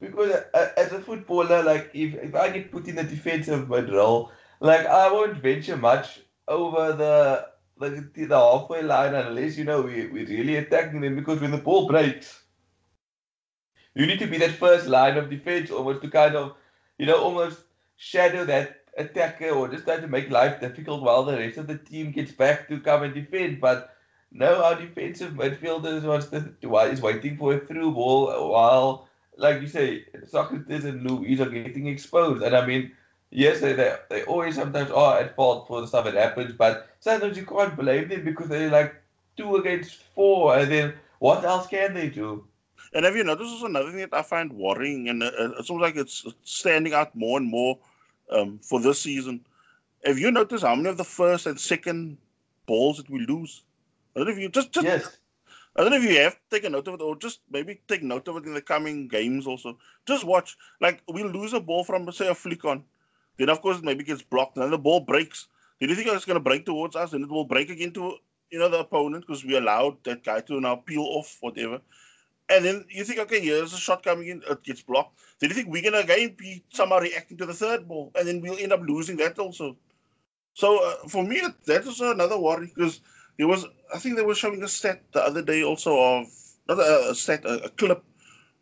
[0.00, 3.90] Because uh, as a footballer, like if, if I get put in a defensive mid
[3.90, 9.82] role, like I won't venture much over the the, the halfway line unless you know
[9.82, 11.16] we we're really attacking them.
[11.16, 12.42] Because when the ball breaks,
[13.96, 16.54] you need to be that first line of defense almost to kind of
[16.98, 17.62] you know almost
[17.96, 21.78] shadow that attacker or just try to make life difficult while the rest of the
[21.78, 23.60] team gets back to come and defend.
[23.60, 23.94] But
[24.32, 26.54] no, our defensive midfielders wants to,
[26.92, 31.86] is waiting for a through ball while, like you say, Sokratis and Luiz are getting
[31.86, 32.42] exposed.
[32.42, 32.92] And I mean,
[33.30, 36.88] yes, they, they, they always sometimes are at fault for the stuff that happens, but
[37.00, 38.94] sometimes you can't blame them because they're like
[39.36, 42.44] two against four, and then what else can they do?
[42.96, 45.82] And have you noticed also another thing that I find worrying, and uh, it's almost
[45.82, 47.78] like it's standing out more and more
[48.30, 49.44] um, for this season.
[50.06, 52.16] Have you noticed how many of the first and second
[52.64, 53.64] balls that we lose?
[54.14, 55.18] I don't know if you just, just yes.
[55.76, 58.28] I don't know if you have taken note of it or just maybe take note
[58.28, 59.76] of it in the coming games also.
[60.06, 60.56] Just watch.
[60.80, 62.82] Like we lose a ball from say a flick on.
[63.36, 65.48] Then of course it maybe gets blocked and then the ball breaks.
[65.82, 68.16] Do you think it's gonna break towards us and it will break again to
[68.50, 71.82] you know the opponent because we allowed that guy to now peel off whatever.
[72.48, 75.18] And then you think, okay, here's a shot coming in, it gets blocked.
[75.40, 78.40] Then you think we're gonna again be somehow reacting to the third ball, and then
[78.40, 79.76] we'll end up losing that also.
[80.54, 83.00] So uh, for me, that is another worry because
[83.36, 86.26] there was, I think they were showing a stat the other day also of
[86.68, 88.02] not a, a stat, a, a clip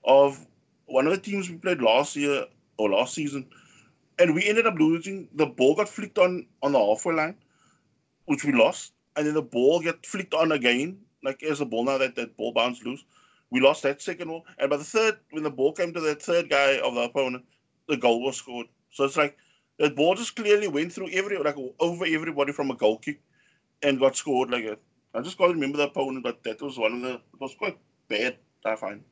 [0.04, 0.44] of
[0.86, 2.46] one of the teams we played last year
[2.78, 3.46] or last season,
[4.18, 5.28] and we ended up losing.
[5.34, 7.36] The ball got flicked on on the halfway line,
[8.24, 11.84] which we lost, and then the ball get flicked on again, like as a ball
[11.84, 13.04] now that that ball bounced loose.
[13.54, 16.20] We lost that second ball, and by the third, when the ball came to that
[16.20, 17.44] third guy of the opponent,
[17.88, 18.66] the goal was scored.
[18.90, 19.36] So it's like
[19.78, 23.20] the ball just clearly went through every like over everybody from a goal kick,
[23.80, 24.82] and got scored like it.
[25.14, 27.12] I just can't remember the opponent, but that was one of the.
[27.14, 27.78] It was quite
[28.08, 28.38] bad.
[28.64, 29.04] I find.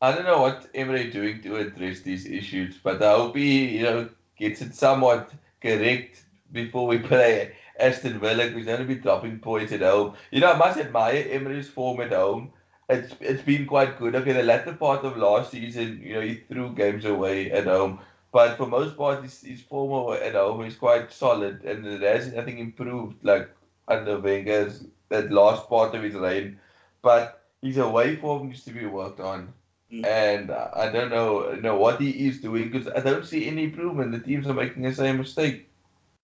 [0.00, 3.84] I don't know what Emery doing to address these issues, but I hope he, you
[3.84, 5.30] know, gets it somewhat
[5.62, 8.48] correct before we play Aston Villa.
[8.48, 10.14] Because going to be dropping points at home.
[10.32, 12.52] You know, I must admire Emery's form at home.
[12.90, 14.14] It's it's been quite good.
[14.16, 18.00] Okay, the latter part of last season, you know, he threw games away at home.
[18.32, 22.34] But for most part, his, his form at home is quite solid, and it has
[22.34, 23.48] I think improved like
[23.88, 26.58] under Wenger's that last part of his reign.
[27.02, 29.52] But his away form needs to be worked on.
[29.92, 30.06] Mm.
[30.06, 33.64] And I don't know, you know what he is doing because I don't see any
[33.64, 34.12] improvement.
[34.12, 35.68] The teams are making the same mistake.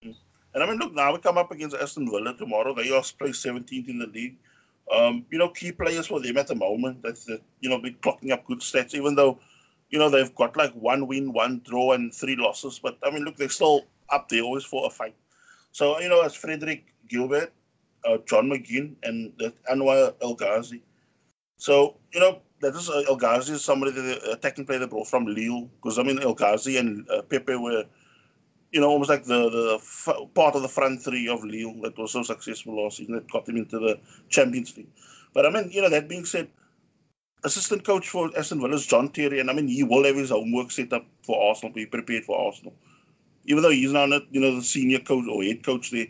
[0.03, 0.15] Mm.
[0.53, 2.73] And I mean, look, now we come up against Aston Villa tomorrow.
[2.73, 4.37] They are placed 17th in the league.
[4.93, 7.03] Um, you know, key players for them at the moment.
[7.03, 9.39] That's the, you know, been clocking up good stats, even though,
[9.89, 12.79] you know, they've got like one win, one draw, and three losses.
[12.79, 15.15] But I mean, look, they're still up there, always for a fight.
[15.71, 17.53] So you know, as Frederick Guilbert,
[18.05, 19.33] uh, John McGinn, and
[19.71, 20.81] Anwar El Ghazi.
[21.57, 24.87] So you know, that is uh, El Ghazi is somebody that uh, attacking player they
[24.87, 27.85] brought from Lille because I mean El Ghazi and uh, Pepe were,
[28.71, 31.97] you know, almost like the the f- part of the front three of Lille that
[31.97, 33.99] was so successful last season that got them into the
[34.29, 34.91] Champions League.
[35.33, 36.49] But I mean, you know, that being said,
[37.43, 40.29] assistant coach for Aston Villa is John Terry, and I mean, he will have his
[40.29, 42.73] homework set up for Arsenal, be prepared for Arsenal.
[43.45, 46.07] Even though he's not, you know, the senior coach or head coach there,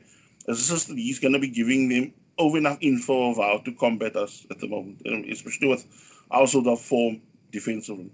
[0.47, 4.15] as assistant, he's going to be giving them over enough info of how to combat
[4.15, 5.85] us at the moment, especially with
[6.31, 8.11] also the form defensively.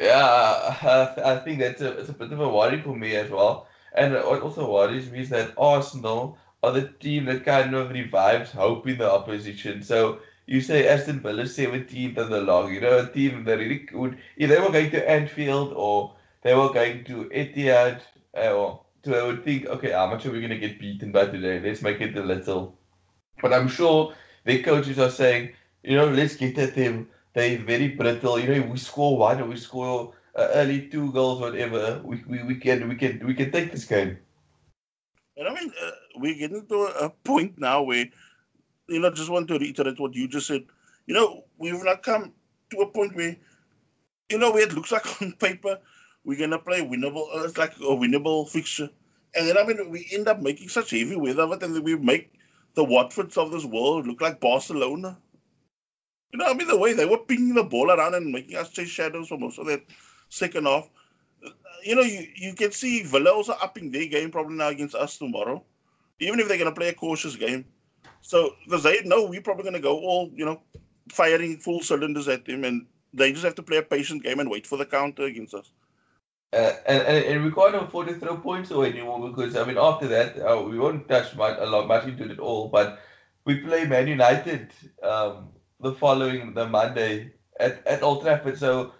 [0.00, 0.76] Yeah,
[1.24, 3.68] I think that's a, it's a bit of a worry for me as well.
[3.94, 8.50] And what also worries me is that Arsenal are the team that kind of revives
[8.52, 9.82] hope in the opposition.
[9.82, 13.80] So you say Aston Villa 17th on the log, you know, a team that really
[13.80, 18.00] could, if they were going to Anfield or they were going to Etihad,
[18.36, 21.12] uh, or to, I would think, okay, how much are we going to get beaten
[21.12, 21.60] by today?
[21.60, 22.78] Let's make it a little.
[23.42, 27.08] But I'm sure their coaches are saying, you know, let's get at them.
[27.34, 28.38] They're very brittle.
[28.38, 32.00] You know, we score one or we score uh, early two goals, whatever.
[32.04, 34.18] We, we, we can we can we can take this game.
[35.36, 38.06] And I mean, uh, we're getting to a point now where,
[38.88, 40.64] you know, just want to reiterate what you just said.
[41.06, 42.32] You know, we've not come
[42.70, 43.36] to a point where,
[44.28, 45.78] you know, where it looks like on paper
[46.24, 47.34] we're gonna play winnable.
[47.34, 48.90] Uh, it's like a winnable fixture,
[49.34, 51.82] and then I mean, we end up making such heavy weather of it, and then
[51.82, 52.32] we make
[52.74, 55.18] the Watfords of this world look like Barcelona.
[56.32, 58.70] You know, I mean, the way they were pinging the ball around and making us
[58.70, 59.82] chase shadows for most of that
[60.28, 60.88] second half.
[61.82, 65.16] You know, you, you can see Villa also upping their game probably now against us
[65.18, 65.64] tomorrow,
[66.20, 67.64] even if they're going to play a cautious game.
[68.20, 70.60] So, because they know we're probably going to go all, you know,
[71.10, 74.50] firing full cylinders at them, and they just have to play a patient game and
[74.50, 75.72] wait for the counter against us.
[76.52, 79.78] Uh, and, and, and we can't afford to throw points away anymore because I mean
[79.78, 82.68] after that uh, we won't touch much a lot much into it at all.
[82.68, 82.98] But
[83.44, 85.50] we play Man United um,
[85.82, 88.58] the following the Monday at, at Old Trafford.
[88.58, 88.92] So,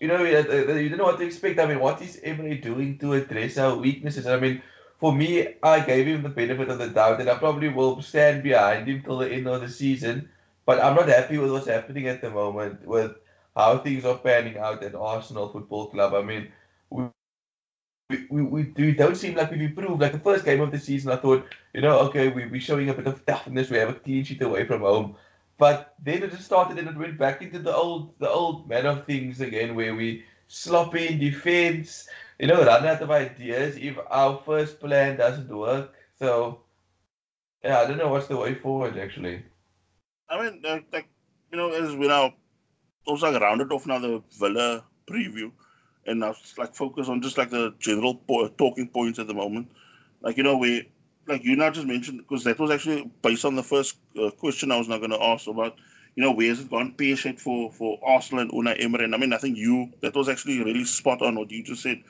[0.00, 1.58] you know, uh, uh, uh, you don't know what to expect.
[1.58, 4.26] I mean, what is Emery doing to address our weaknesses?
[4.26, 4.62] I mean,
[5.00, 8.42] for me, I gave him the benefit of the doubt, and I probably will stand
[8.42, 10.28] behind him till the end of the season.
[10.66, 13.12] But I'm not happy with what's happening at the moment with
[13.56, 16.14] how things are panning out at Arsenal Football Club.
[16.14, 16.48] I mean,
[16.90, 17.04] we
[18.30, 20.00] we, we, we don't seem like we've improved.
[20.00, 22.88] Like the first game of the season, I thought, you know, okay, we, we're showing
[22.88, 23.70] a bit of toughness.
[23.70, 25.16] We have a clean sheet away from home.
[25.58, 28.86] But then it just started and it went back into the old the old man
[28.86, 33.98] of things again, where we sloppy in defense, you know, run out of ideas if
[34.10, 35.94] our first plan doesn't work.
[36.18, 36.62] So,
[37.62, 39.44] yeah, I don't know what's the way forward actually.
[40.28, 41.08] I mean, uh, like
[41.50, 42.34] you know, as we now
[43.06, 45.52] also like rounded off now the Villa preview,
[46.06, 49.68] and now like focus on just like the general po- talking points at the moment.
[50.22, 50.88] Like you know, we
[51.28, 54.72] like you now just mentioned, because that was actually based on the first uh, question
[54.72, 55.76] I was not going to ask about,
[56.16, 59.04] you know, where's it gone pear shaped for for Arsenal and Unai Emery?
[59.04, 61.82] And I mean, I think you that was actually really spot on what you just
[61.82, 62.02] said.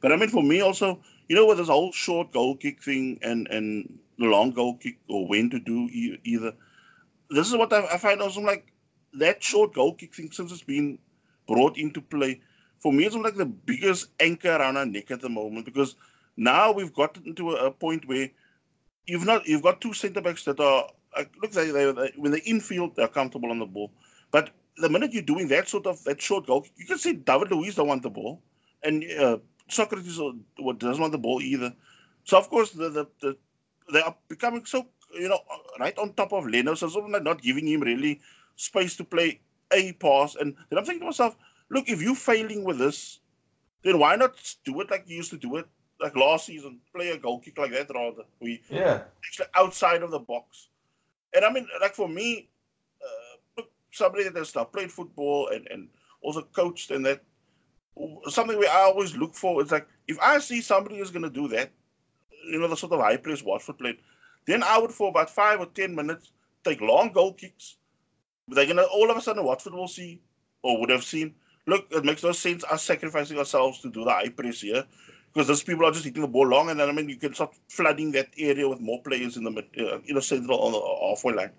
[0.00, 3.18] But I mean, for me also, you know, with this whole short goal kick thing
[3.22, 6.52] and and the long goal kick or when to do e- either,
[7.30, 8.72] this is what I, I find also like
[9.14, 10.98] that short goal kick thing since it's been
[11.46, 12.40] brought into play.
[12.78, 15.96] For me, it's like the biggest anchor around our neck at the moment because
[16.36, 18.30] now we've gotten to a, a point where
[19.06, 22.32] you've not you've got two centre backs that are like, look they, they, they when
[22.32, 23.90] they're infield they're comfortable on the ball,
[24.30, 27.50] but the minute you're doing that sort of that short goal, you can see David
[27.50, 28.42] Luiz don't want the ball,
[28.82, 29.38] and uh,
[29.68, 30.16] Sokratis
[30.78, 31.72] doesn't want the ball either.
[32.24, 33.36] So of course the, the, the
[33.92, 35.40] they are becoming so you know
[35.78, 38.20] right on top of Leno, so sort of like not giving him really
[38.56, 39.40] space to play
[39.72, 40.36] a pass.
[40.36, 41.36] And then I'm thinking to myself,
[41.70, 43.20] look, if you're failing with this,
[43.82, 44.34] then why not
[44.64, 45.66] do it like you used to do it,
[46.00, 48.24] like last season, play a goal kick like that rather.
[48.40, 50.68] We yeah actually outside of the box.
[51.34, 52.48] And I mean, like for me,
[53.58, 55.88] uh, somebody that has played football and and
[56.22, 57.22] also coached and that
[58.28, 61.48] something we I always look for is like if I see somebody who's gonna do
[61.48, 61.70] that,
[62.46, 63.98] you know, the sort of high press Watford played,
[64.46, 66.32] then I would for about five or ten minutes
[66.64, 67.76] take long goal kicks.
[68.48, 70.20] They're gonna all of a sudden Watford will see
[70.62, 71.34] or would have seen.
[71.66, 74.84] Look, it makes no sense us sacrificing ourselves to do the high press here.
[75.34, 77.34] Because those people are just hitting the ball long, and then I mean you can
[77.34, 81.08] start flooding that area with more players in the uh, you know central on the
[81.08, 81.50] halfway line.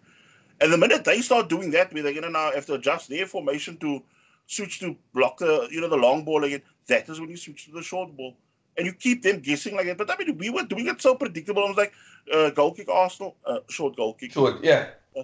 [0.61, 3.25] And the minute they start doing that, where they're gonna now have to adjust their
[3.25, 4.01] formation to
[4.47, 6.61] switch to block the you know the long ball again.
[6.87, 8.37] That is when you switch to the short ball,
[8.77, 9.97] and you keep them guessing like that.
[9.97, 11.65] But I mean, we were doing it so predictable.
[11.65, 11.93] I was like,
[12.33, 14.31] uh, goal kick Arsenal, uh, short goal kick.
[14.31, 14.91] Short, yeah.
[15.17, 15.23] Uh,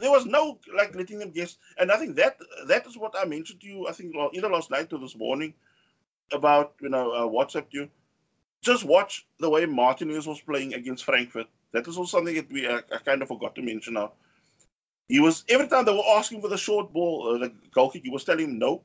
[0.00, 2.36] there was no like letting them guess, and I think that
[2.66, 3.86] that is what I mentioned to you.
[3.86, 5.54] I think either last night or this morning
[6.32, 7.88] about you know uh, WhatsApp you.
[8.62, 11.46] Just watch the way Martinez was playing against Frankfurt.
[11.72, 14.12] That was also something that we uh, I kind of forgot to mention now.
[15.08, 18.02] He was every time they were asking for the short ball, uh, the goal kick,
[18.04, 18.82] he was telling him, "No,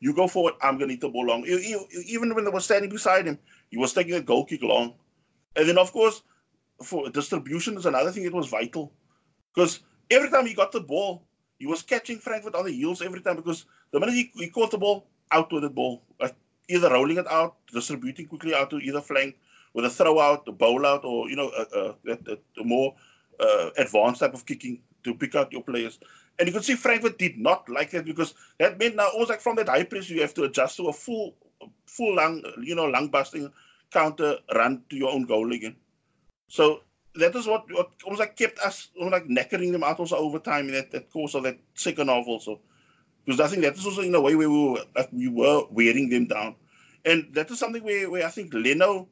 [0.00, 0.54] you go forward.
[0.62, 3.38] I'm gonna hit the ball long." Even when they were standing beside him,
[3.70, 4.94] he was taking a goal kick long.
[5.56, 6.22] And then, of course,
[6.82, 8.24] for distribution is another thing.
[8.24, 8.92] It was vital
[9.54, 9.80] because
[10.10, 11.24] every time he got the ball,
[11.58, 13.36] he was catching Frankfurt on the heels every time.
[13.36, 16.02] Because the minute he, he caught the ball, out with the ball,
[16.68, 19.36] either rolling it out, distributing quickly out to either flank
[19.74, 22.94] with a throw out, a bowl out, or you know, a, a, a, more
[23.40, 25.98] uh, advanced type of kicking to pick out your players.
[26.38, 29.40] And you could see Frankfurt did not like that because that meant now almost like
[29.40, 31.34] from that high press you have to adjust to a full,
[31.86, 33.50] full lung, you know, lung busting
[33.90, 35.76] counter run to your own goal again.
[36.48, 36.80] So
[37.16, 40.38] that is what, what almost like kept us almost like knackering them out also over
[40.38, 42.60] time in that, that course of that second half also.
[43.28, 45.64] Because I think that is also in a way where we were like we were
[45.68, 46.56] wearing them down.
[47.04, 49.06] And that is something where, where I think Leno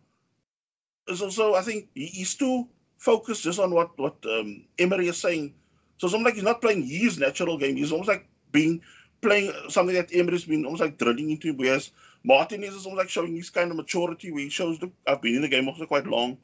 [1.07, 5.19] is also I think he, he's too focused just on what, what um, Emery is
[5.19, 5.53] saying
[5.99, 7.77] so it's almost like he's not playing his natural game.
[7.77, 8.83] He's almost like being
[9.23, 11.55] playing something that Emery's been almost like drilling into.
[11.55, 11.91] Whereas
[12.23, 15.37] Martinez is almost like showing his kind of maturity where he shows, look, I've been
[15.37, 16.39] in the game also quite long.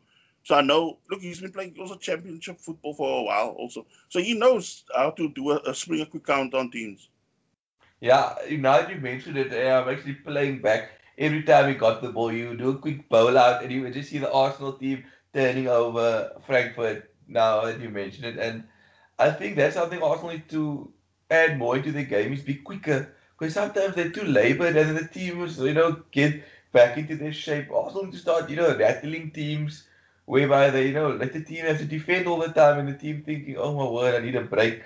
[0.45, 3.87] So I know, look, he's been playing also championship football for a while also.
[4.09, 7.11] So he knows how to do a, a spring a quick count on teams.
[8.03, 10.91] Yeah, now that you mentioned it, I'm actually playing back.
[11.19, 13.93] Every time he got the ball, you do a quick bowl out and you would
[13.93, 18.39] just see the Arsenal team turning over Frankfurt now that you mentioned it.
[18.39, 18.65] And
[19.21, 20.93] I think that's something Arsenal need to
[21.31, 23.15] add more into the game is be quicker.
[23.39, 26.43] Because sometimes they're too labored and the teams, you know, get
[26.73, 27.71] back into their shape.
[27.71, 29.87] Arsenal need to start, you know, rattling teams
[30.25, 32.99] whereby they, you know, let the team have to defend all the time and the
[32.99, 34.83] team thinking, oh my word, I need a break.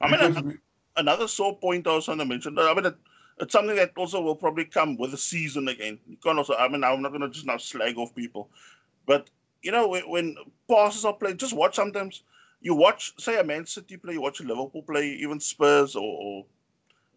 [0.00, 0.58] I mean,
[1.00, 2.96] another, sore point I was want to mention, I mean, it,
[3.40, 5.98] it's something that also will probably come with the season again.
[6.06, 8.50] You can't also, I mean, I'm not going to just now slag off people.
[9.06, 9.30] But,
[9.62, 10.36] you know, when, when
[10.68, 12.22] passes are played, just watch sometimes
[12.60, 16.02] you watch, say, a Man City play, you watch a Liverpool play, even Spurs or,
[16.02, 16.44] or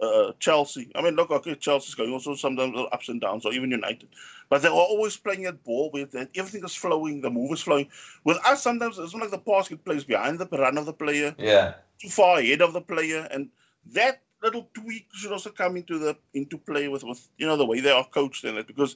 [0.01, 0.91] uh, Chelsea.
[0.95, 4.09] I mean, look, okay, Chelsea's going also sometimes ups and downs, or even United,
[4.49, 7.89] but they're always playing that ball with that everything is flowing, the move is flowing.
[8.23, 10.93] With us, sometimes it's not like the pass gets placed behind the run of the
[10.93, 13.49] player, yeah, too far ahead of the player, and
[13.91, 17.65] that little tweak should also come into the into play with with you know the
[17.65, 18.95] way they are coached in it because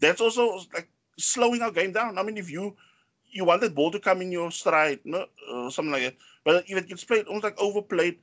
[0.00, 2.18] that's also like slowing our game down.
[2.18, 2.76] I mean, if you
[3.30, 6.16] you want that ball to come in your stride, no, uh, something like that.
[6.44, 8.18] But if it gets played almost like overplayed,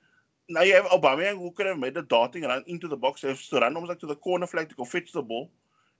[0.49, 3.47] now you have Aubameyang who could have made a darting run into the box, has
[3.49, 5.49] to run almost like to the corner flag to go fetch the ball,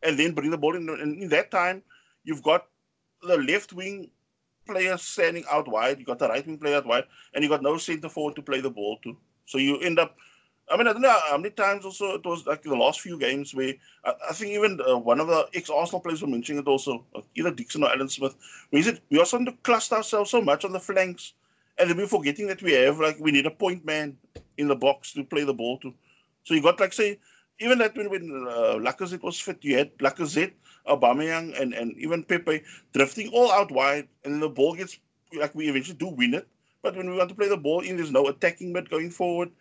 [0.04, 0.90] and then bring the ball in.
[0.90, 1.84] And in that time,
[2.24, 2.68] you've got
[3.22, 4.12] the left wing
[4.68, 7.64] player standing out wide, you got the right wing player out wide, and you got
[7.64, 9.16] no centre forward to play the ball to.
[9.48, 10.16] So you end up
[10.70, 13.18] I mean, I don't know how many times also it was like the last few
[13.18, 13.74] games where
[14.04, 17.06] I, I think even uh, one of the ex Arsenal players were mentioning it also,
[17.16, 18.36] uh, either Dixon or Alan Smith.
[18.72, 21.34] We said we are starting to cluster ourselves so much on the flanks,
[21.78, 24.18] and then we're forgetting that we have like we need a point man
[24.58, 25.94] in the box to play the ball to.
[26.44, 27.20] So you got like say
[27.60, 30.54] even that when when uh, Lacazette was fit, you had Lacazette,
[30.86, 32.62] Aubameyang, and and even Pepe
[32.94, 35.00] drifting all out wide, and the ball gets
[35.34, 36.48] like we eventually do win it.
[36.82, 39.52] But when we want to play the ball in, there's no attacking mid going forward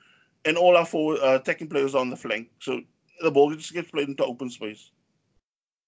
[0.47, 2.49] and all our forward uh, attacking players are on the flank.
[2.61, 2.81] So
[3.23, 4.91] the ball just gets played into open space.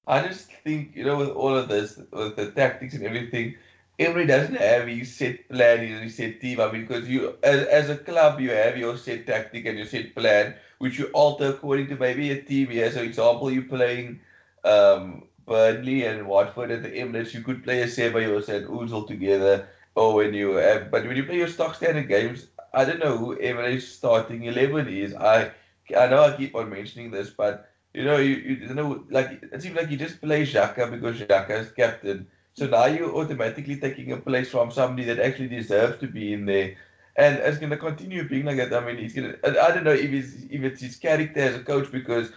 [0.07, 3.55] I just think, you know, with all of this, with the tactics and everything,
[3.99, 6.61] everybody doesn't have his set plan, his set team.
[6.61, 9.87] I mean, because you, as, as a club, you have your set tactic and your
[9.87, 12.71] set plan, which you alter according to maybe a team.
[12.71, 14.21] Yeah, so example, you're playing
[14.65, 19.69] um, Burnley and Watford at the Emirates, you could play a Ceballos and Ozil together.
[19.99, 23.17] Or when you have, but when you play your stock standard games, I don't know
[23.17, 25.15] who Emery's starting eleven is.
[25.15, 25.53] I
[25.97, 29.31] I know I keep on mentioning this, but you know you, you don't know like
[29.43, 32.27] it seems like you just play Xhaka because Xhaka is captain.
[32.55, 36.47] So now you're automatically taking a place from somebody that actually deserves to be in
[36.47, 36.77] there.
[37.17, 38.73] And it's going to continue being like that.
[38.75, 39.63] I mean, he's going to.
[39.65, 42.33] I don't know if it's if it's his character as a coach because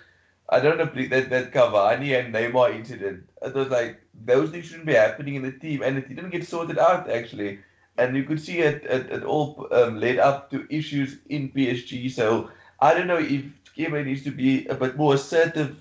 [0.52, 3.30] I don't know that that Cavani and Neymar incident.
[3.42, 6.48] It was like those things shouldn't be happening in the team, and it didn't get
[6.48, 7.60] sorted out actually
[7.98, 12.12] and you could see it, it, it all um, led up to issues in PSG.
[12.12, 12.50] So
[12.80, 13.44] I don't know if
[13.78, 15.80] Kema needs to be a bit more assertive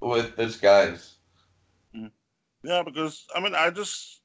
[0.00, 1.16] with these guys.
[1.94, 2.10] Mm.
[2.62, 4.20] Yeah, because I mean, I just,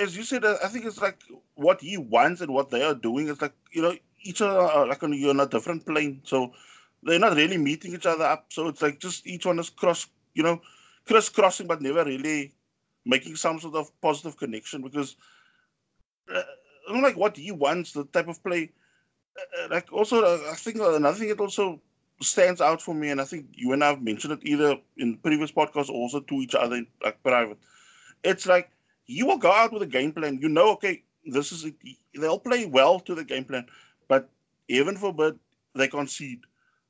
[0.00, 1.18] as you said, I think it's like
[1.54, 3.28] what he wants and what they are doing.
[3.28, 6.52] It's like you know, each other are like on, you're on a different plane, so
[7.04, 8.46] they're not really meeting each other up.
[8.50, 10.60] So it's like just each one is cross, you know,
[11.06, 12.52] crisscrossing, but never really
[13.04, 15.16] making some sort of positive connection because
[16.34, 16.42] uh,
[16.88, 18.70] like what he wants, the type of play.
[19.38, 21.80] Uh, uh like also, uh, I think another thing that also
[22.20, 25.18] stands out for me, and I think you and I have mentioned it either in
[25.18, 27.58] previous podcasts or also to each other, like private.
[28.22, 28.70] It's like
[29.06, 30.38] you will go out with a game plan.
[30.40, 31.74] You know, okay, this is it.
[32.14, 33.66] They'll play well to the game plan,
[34.08, 34.30] but
[34.68, 35.38] even forbid
[35.74, 36.40] they concede.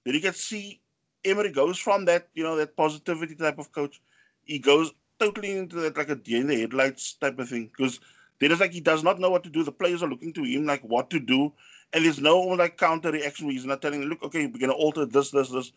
[0.04, 0.80] Then you can see
[1.24, 4.00] Emery goes from that, you know, that positivity type of coach.
[4.44, 8.00] He goes totally into that like a deer in the headlights type of thing because
[8.38, 9.62] then it's like he does not know what to do.
[9.62, 11.52] The players are looking to him like what to do,
[11.92, 14.72] and there's no like counter reaction where he's not telling them, look, okay, we're gonna
[14.72, 15.72] alter this, this, this.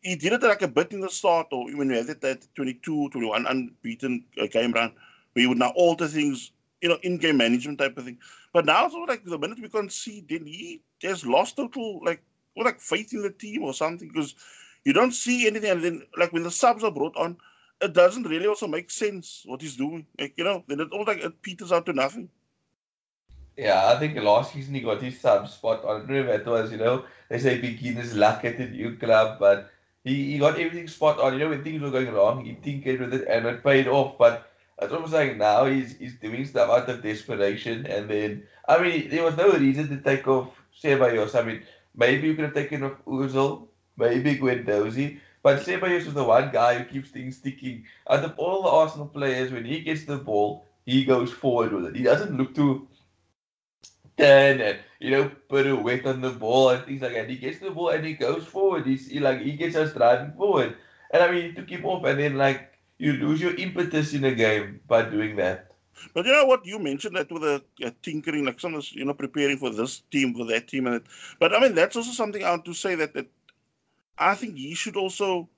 [0.00, 2.46] He did it like a bit in the start, or when we had it that
[2.54, 4.92] 22, 21 unbeaten uh, game run,
[5.34, 8.18] we would now alter things, you know, in-game management type of thing.
[8.54, 12.22] But now it's like the minute we can see, then he just lost total like
[12.56, 14.34] or like faith in the team or something because
[14.84, 15.70] you don't see anything.
[15.70, 17.36] And then like when the subs are brought on,
[17.80, 20.06] it doesn't really also make sense what he's doing.
[20.18, 22.28] Like, you know, then it all like it peters out to nothing.
[23.56, 25.96] Yeah, I think last season he got his sub spot on.
[25.96, 28.96] I don't know if it was, you know, they say beginner's luck at the new
[28.96, 29.70] club, but
[30.04, 31.34] he, he got everything spot on.
[31.34, 34.16] You know, when things were going wrong, he tinkered with it and it paid off.
[34.18, 37.86] But it's almost like now he's he's doing stuff out of desperation.
[37.86, 40.48] And then, I mean, there was no reason to take off
[40.82, 41.34] Ceballos.
[41.34, 41.62] I mean,
[41.94, 45.20] maybe you could have taken off Ozil, maybe Guendouzi.
[45.42, 47.84] But Ceballos is the one guy who keeps things sticking.
[48.08, 51.86] Out of all the Arsenal players, when he gets the ball, he goes forward with
[51.86, 51.96] it.
[51.96, 52.86] He doesn't look to
[54.16, 57.28] turn and you know put a weight on the ball and things like that.
[57.28, 58.86] He gets the ball and he goes forward.
[58.86, 60.76] He's he, like he gets us driving forward.
[61.10, 64.34] And I mean, to keep off, and then like you lose your impetus in a
[64.34, 65.69] game by doing that.
[66.14, 69.14] But you know what you mentioned that with a, a tinkering, like some you know
[69.14, 71.02] preparing for this team for that team, and it.
[71.38, 73.26] But I mean that's also something I want to say that that
[74.18, 75.48] I think he should also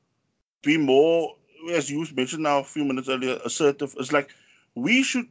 [0.62, 1.36] be more,
[1.72, 3.94] as you mentioned now a few minutes earlier, assertive.
[3.98, 4.30] It's like
[4.74, 5.26] we should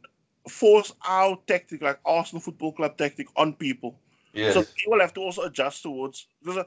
[0.47, 3.99] force our tactic, like Arsenal Football Club tactic, on people.
[4.33, 4.53] Yes.
[4.53, 6.27] So they will have to also adjust towards.
[6.41, 6.63] Because, uh,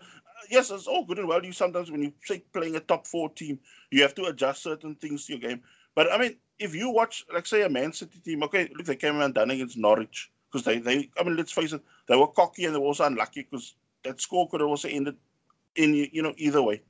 [0.50, 1.44] yes, it's all good and well.
[1.44, 3.58] You sometimes, when you say playing a top four team,
[3.90, 5.62] you have to adjust certain things to your game.
[5.94, 8.96] But I mean, if you watch, like, say, a Man City team, okay, look, they
[8.96, 12.28] came and done against Norwich because they, they, I mean, let's face it, they were
[12.28, 13.74] cocky and they were also unlucky because
[14.04, 15.16] that score could have also ended
[15.76, 16.82] in you know either way.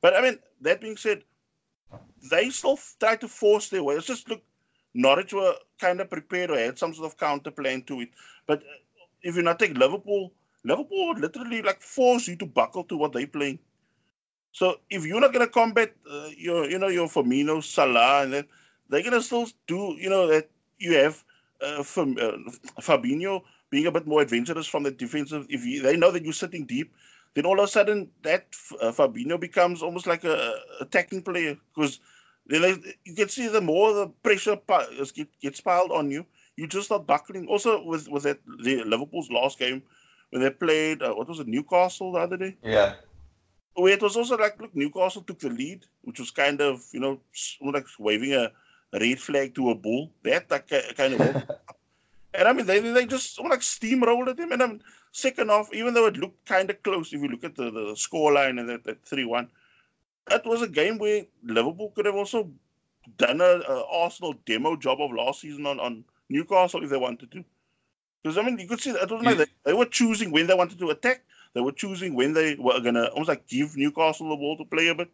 [0.00, 1.22] But I mean, that being said,
[2.30, 3.96] they still tried to force their way.
[3.96, 4.42] It's just look,
[4.94, 8.10] Norwich were kind of prepared or had some sort of counter plan to it.
[8.46, 10.32] But uh, if you not take Liverpool,
[10.64, 13.58] Liverpool would literally like force you to buckle to what they're playing.
[14.52, 18.44] So if you're not gonna combat uh, your, you know, your Firmino, Salah, and then
[18.90, 21.24] they're gonna still do, you know, that you have
[21.62, 21.82] uh, uh,
[22.80, 25.46] Fabinho being a bit more adventurous from the defensive.
[25.48, 26.92] If you, they know that you're sitting deep,
[27.34, 28.46] then all of a sudden that
[28.80, 32.00] uh, Fabinho becomes almost like a attacking player because
[32.46, 34.58] then they, you can see the more the pressure
[35.40, 36.26] gets piled on you,
[36.56, 37.46] you just start buckling.
[37.46, 39.82] Also with with that the Liverpool's last game
[40.30, 42.56] when they played uh, what was it Newcastle the other day.
[42.62, 42.94] Yeah.
[43.74, 47.00] Where it was also like look Newcastle took the lead, which was kind of you
[47.00, 47.20] know
[47.62, 48.50] like waving a
[48.92, 50.10] red flag to a bull.
[50.22, 51.20] That that kind of.
[52.34, 54.52] and I mean they they just like steamrolled at him.
[54.52, 54.82] And I mean
[55.12, 57.94] second off, even though it looked kind of close, if you look at the the
[57.96, 59.48] score line and that that three one,
[60.28, 62.50] that was a game where Liverpool could have also
[63.16, 67.30] done a, a Arsenal demo job of last season on on Newcastle if they wanted
[67.32, 67.44] to.
[68.22, 70.78] Because I mean, you could see that like they, they, were choosing when they wanted
[70.78, 71.22] to attack.
[71.54, 74.88] They were choosing when they were gonna almost like give Newcastle the ball to play
[74.88, 75.10] a bit,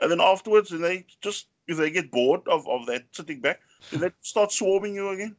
[0.00, 3.60] and then afterwards, and they just if they get bored of, of that sitting back,
[3.92, 5.36] they start swarming you again.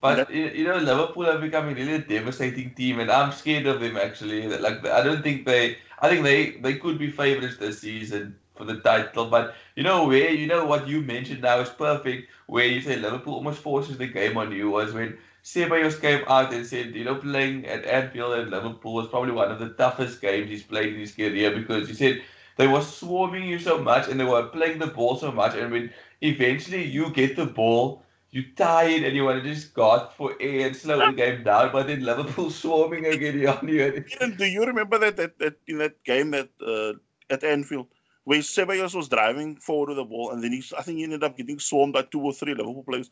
[0.00, 3.96] But you know, Liverpool have become a really devastating team, and I'm scared of them
[3.96, 4.46] actually.
[4.48, 5.78] Like I don't think they.
[6.00, 9.26] I think they they could be favourites this season for the title.
[9.26, 12.30] But you know where you know what you mentioned now is perfect.
[12.46, 16.52] Where you say Liverpool almost forces the game on you was when Ceballos came out
[16.52, 20.20] and said, you know, playing at Anfield and Liverpool was probably one of the toughest
[20.20, 22.22] games he's played in his career because he said
[22.60, 25.54] they were swarming you so much and they were playing the ball so much.
[25.54, 25.90] And when
[26.20, 28.02] eventually you get the ball,
[28.32, 31.72] you're tired and you want to just gasp for air and slow the game down.
[31.72, 34.04] But then Liverpool swarming again on you.
[34.36, 36.92] Do you remember that, that, that in that game that uh,
[37.32, 37.86] at Anfield?
[38.24, 41.24] Where Ceballos was driving forward with the ball, and then he, I think he ended
[41.24, 43.10] up getting swarmed by two or three Liverpool players,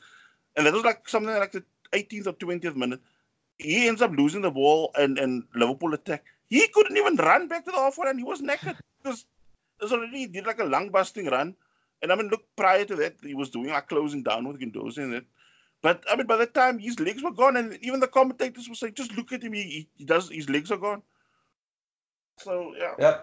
[0.55, 3.01] and that was like something like the 18th or 20th minute,
[3.59, 6.25] he ends up losing the ball and, and Liverpool attack.
[6.49, 9.25] He couldn't even run back to the halfway and He was naked because
[9.79, 11.55] there's already he did like a lung busting run.
[12.03, 14.99] And I mean, look, prior to that, he was doing like closing down with Guendouzi
[14.99, 15.25] and that.
[15.83, 18.75] But I mean, by the time his legs were gone, and even the commentators were
[18.75, 21.03] saying, just look at him, he, he does his legs are gone.
[22.37, 22.95] So yeah.
[22.99, 23.19] Yeah.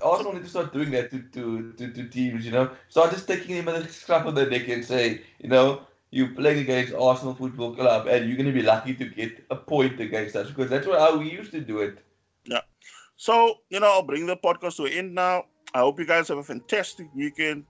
[0.00, 2.70] Arsenal need to start doing that to, to, to, to teams, you know.
[2.88, 6.34] Start just taking him by the scruff of the neck and say, you know, you're
[6.34, 9.98] playing against Arsenal Football Club and you're going to be lucky to get a point
[10.00, 11.98] against us because that's what, how we used to do it.
[12.44, 12.60] Yeah.
[13.16, 15.46] So, you know, I'll bring the podcast to an end now.
[15.76, 17.66] I hope you guys have a fantastic weekend.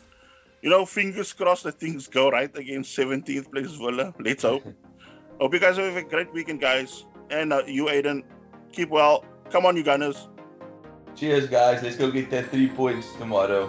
[0.62, 4.14] You know, fingers crossed that things go right against 17th place Villa.
[4.20, 4.62] Let's hope.
[5.40, 7.04] hope you guys have a great weekend, guys.
[7.30, 8.22] And uh, you, Aiden,
[8.70, 9.24] keep well.
[9.50, 10.28] Come on, you Gunners.
[11.16, 11.82] Cheers, guys.
[11.82, 13.66] Let's go get that three points tomorrow.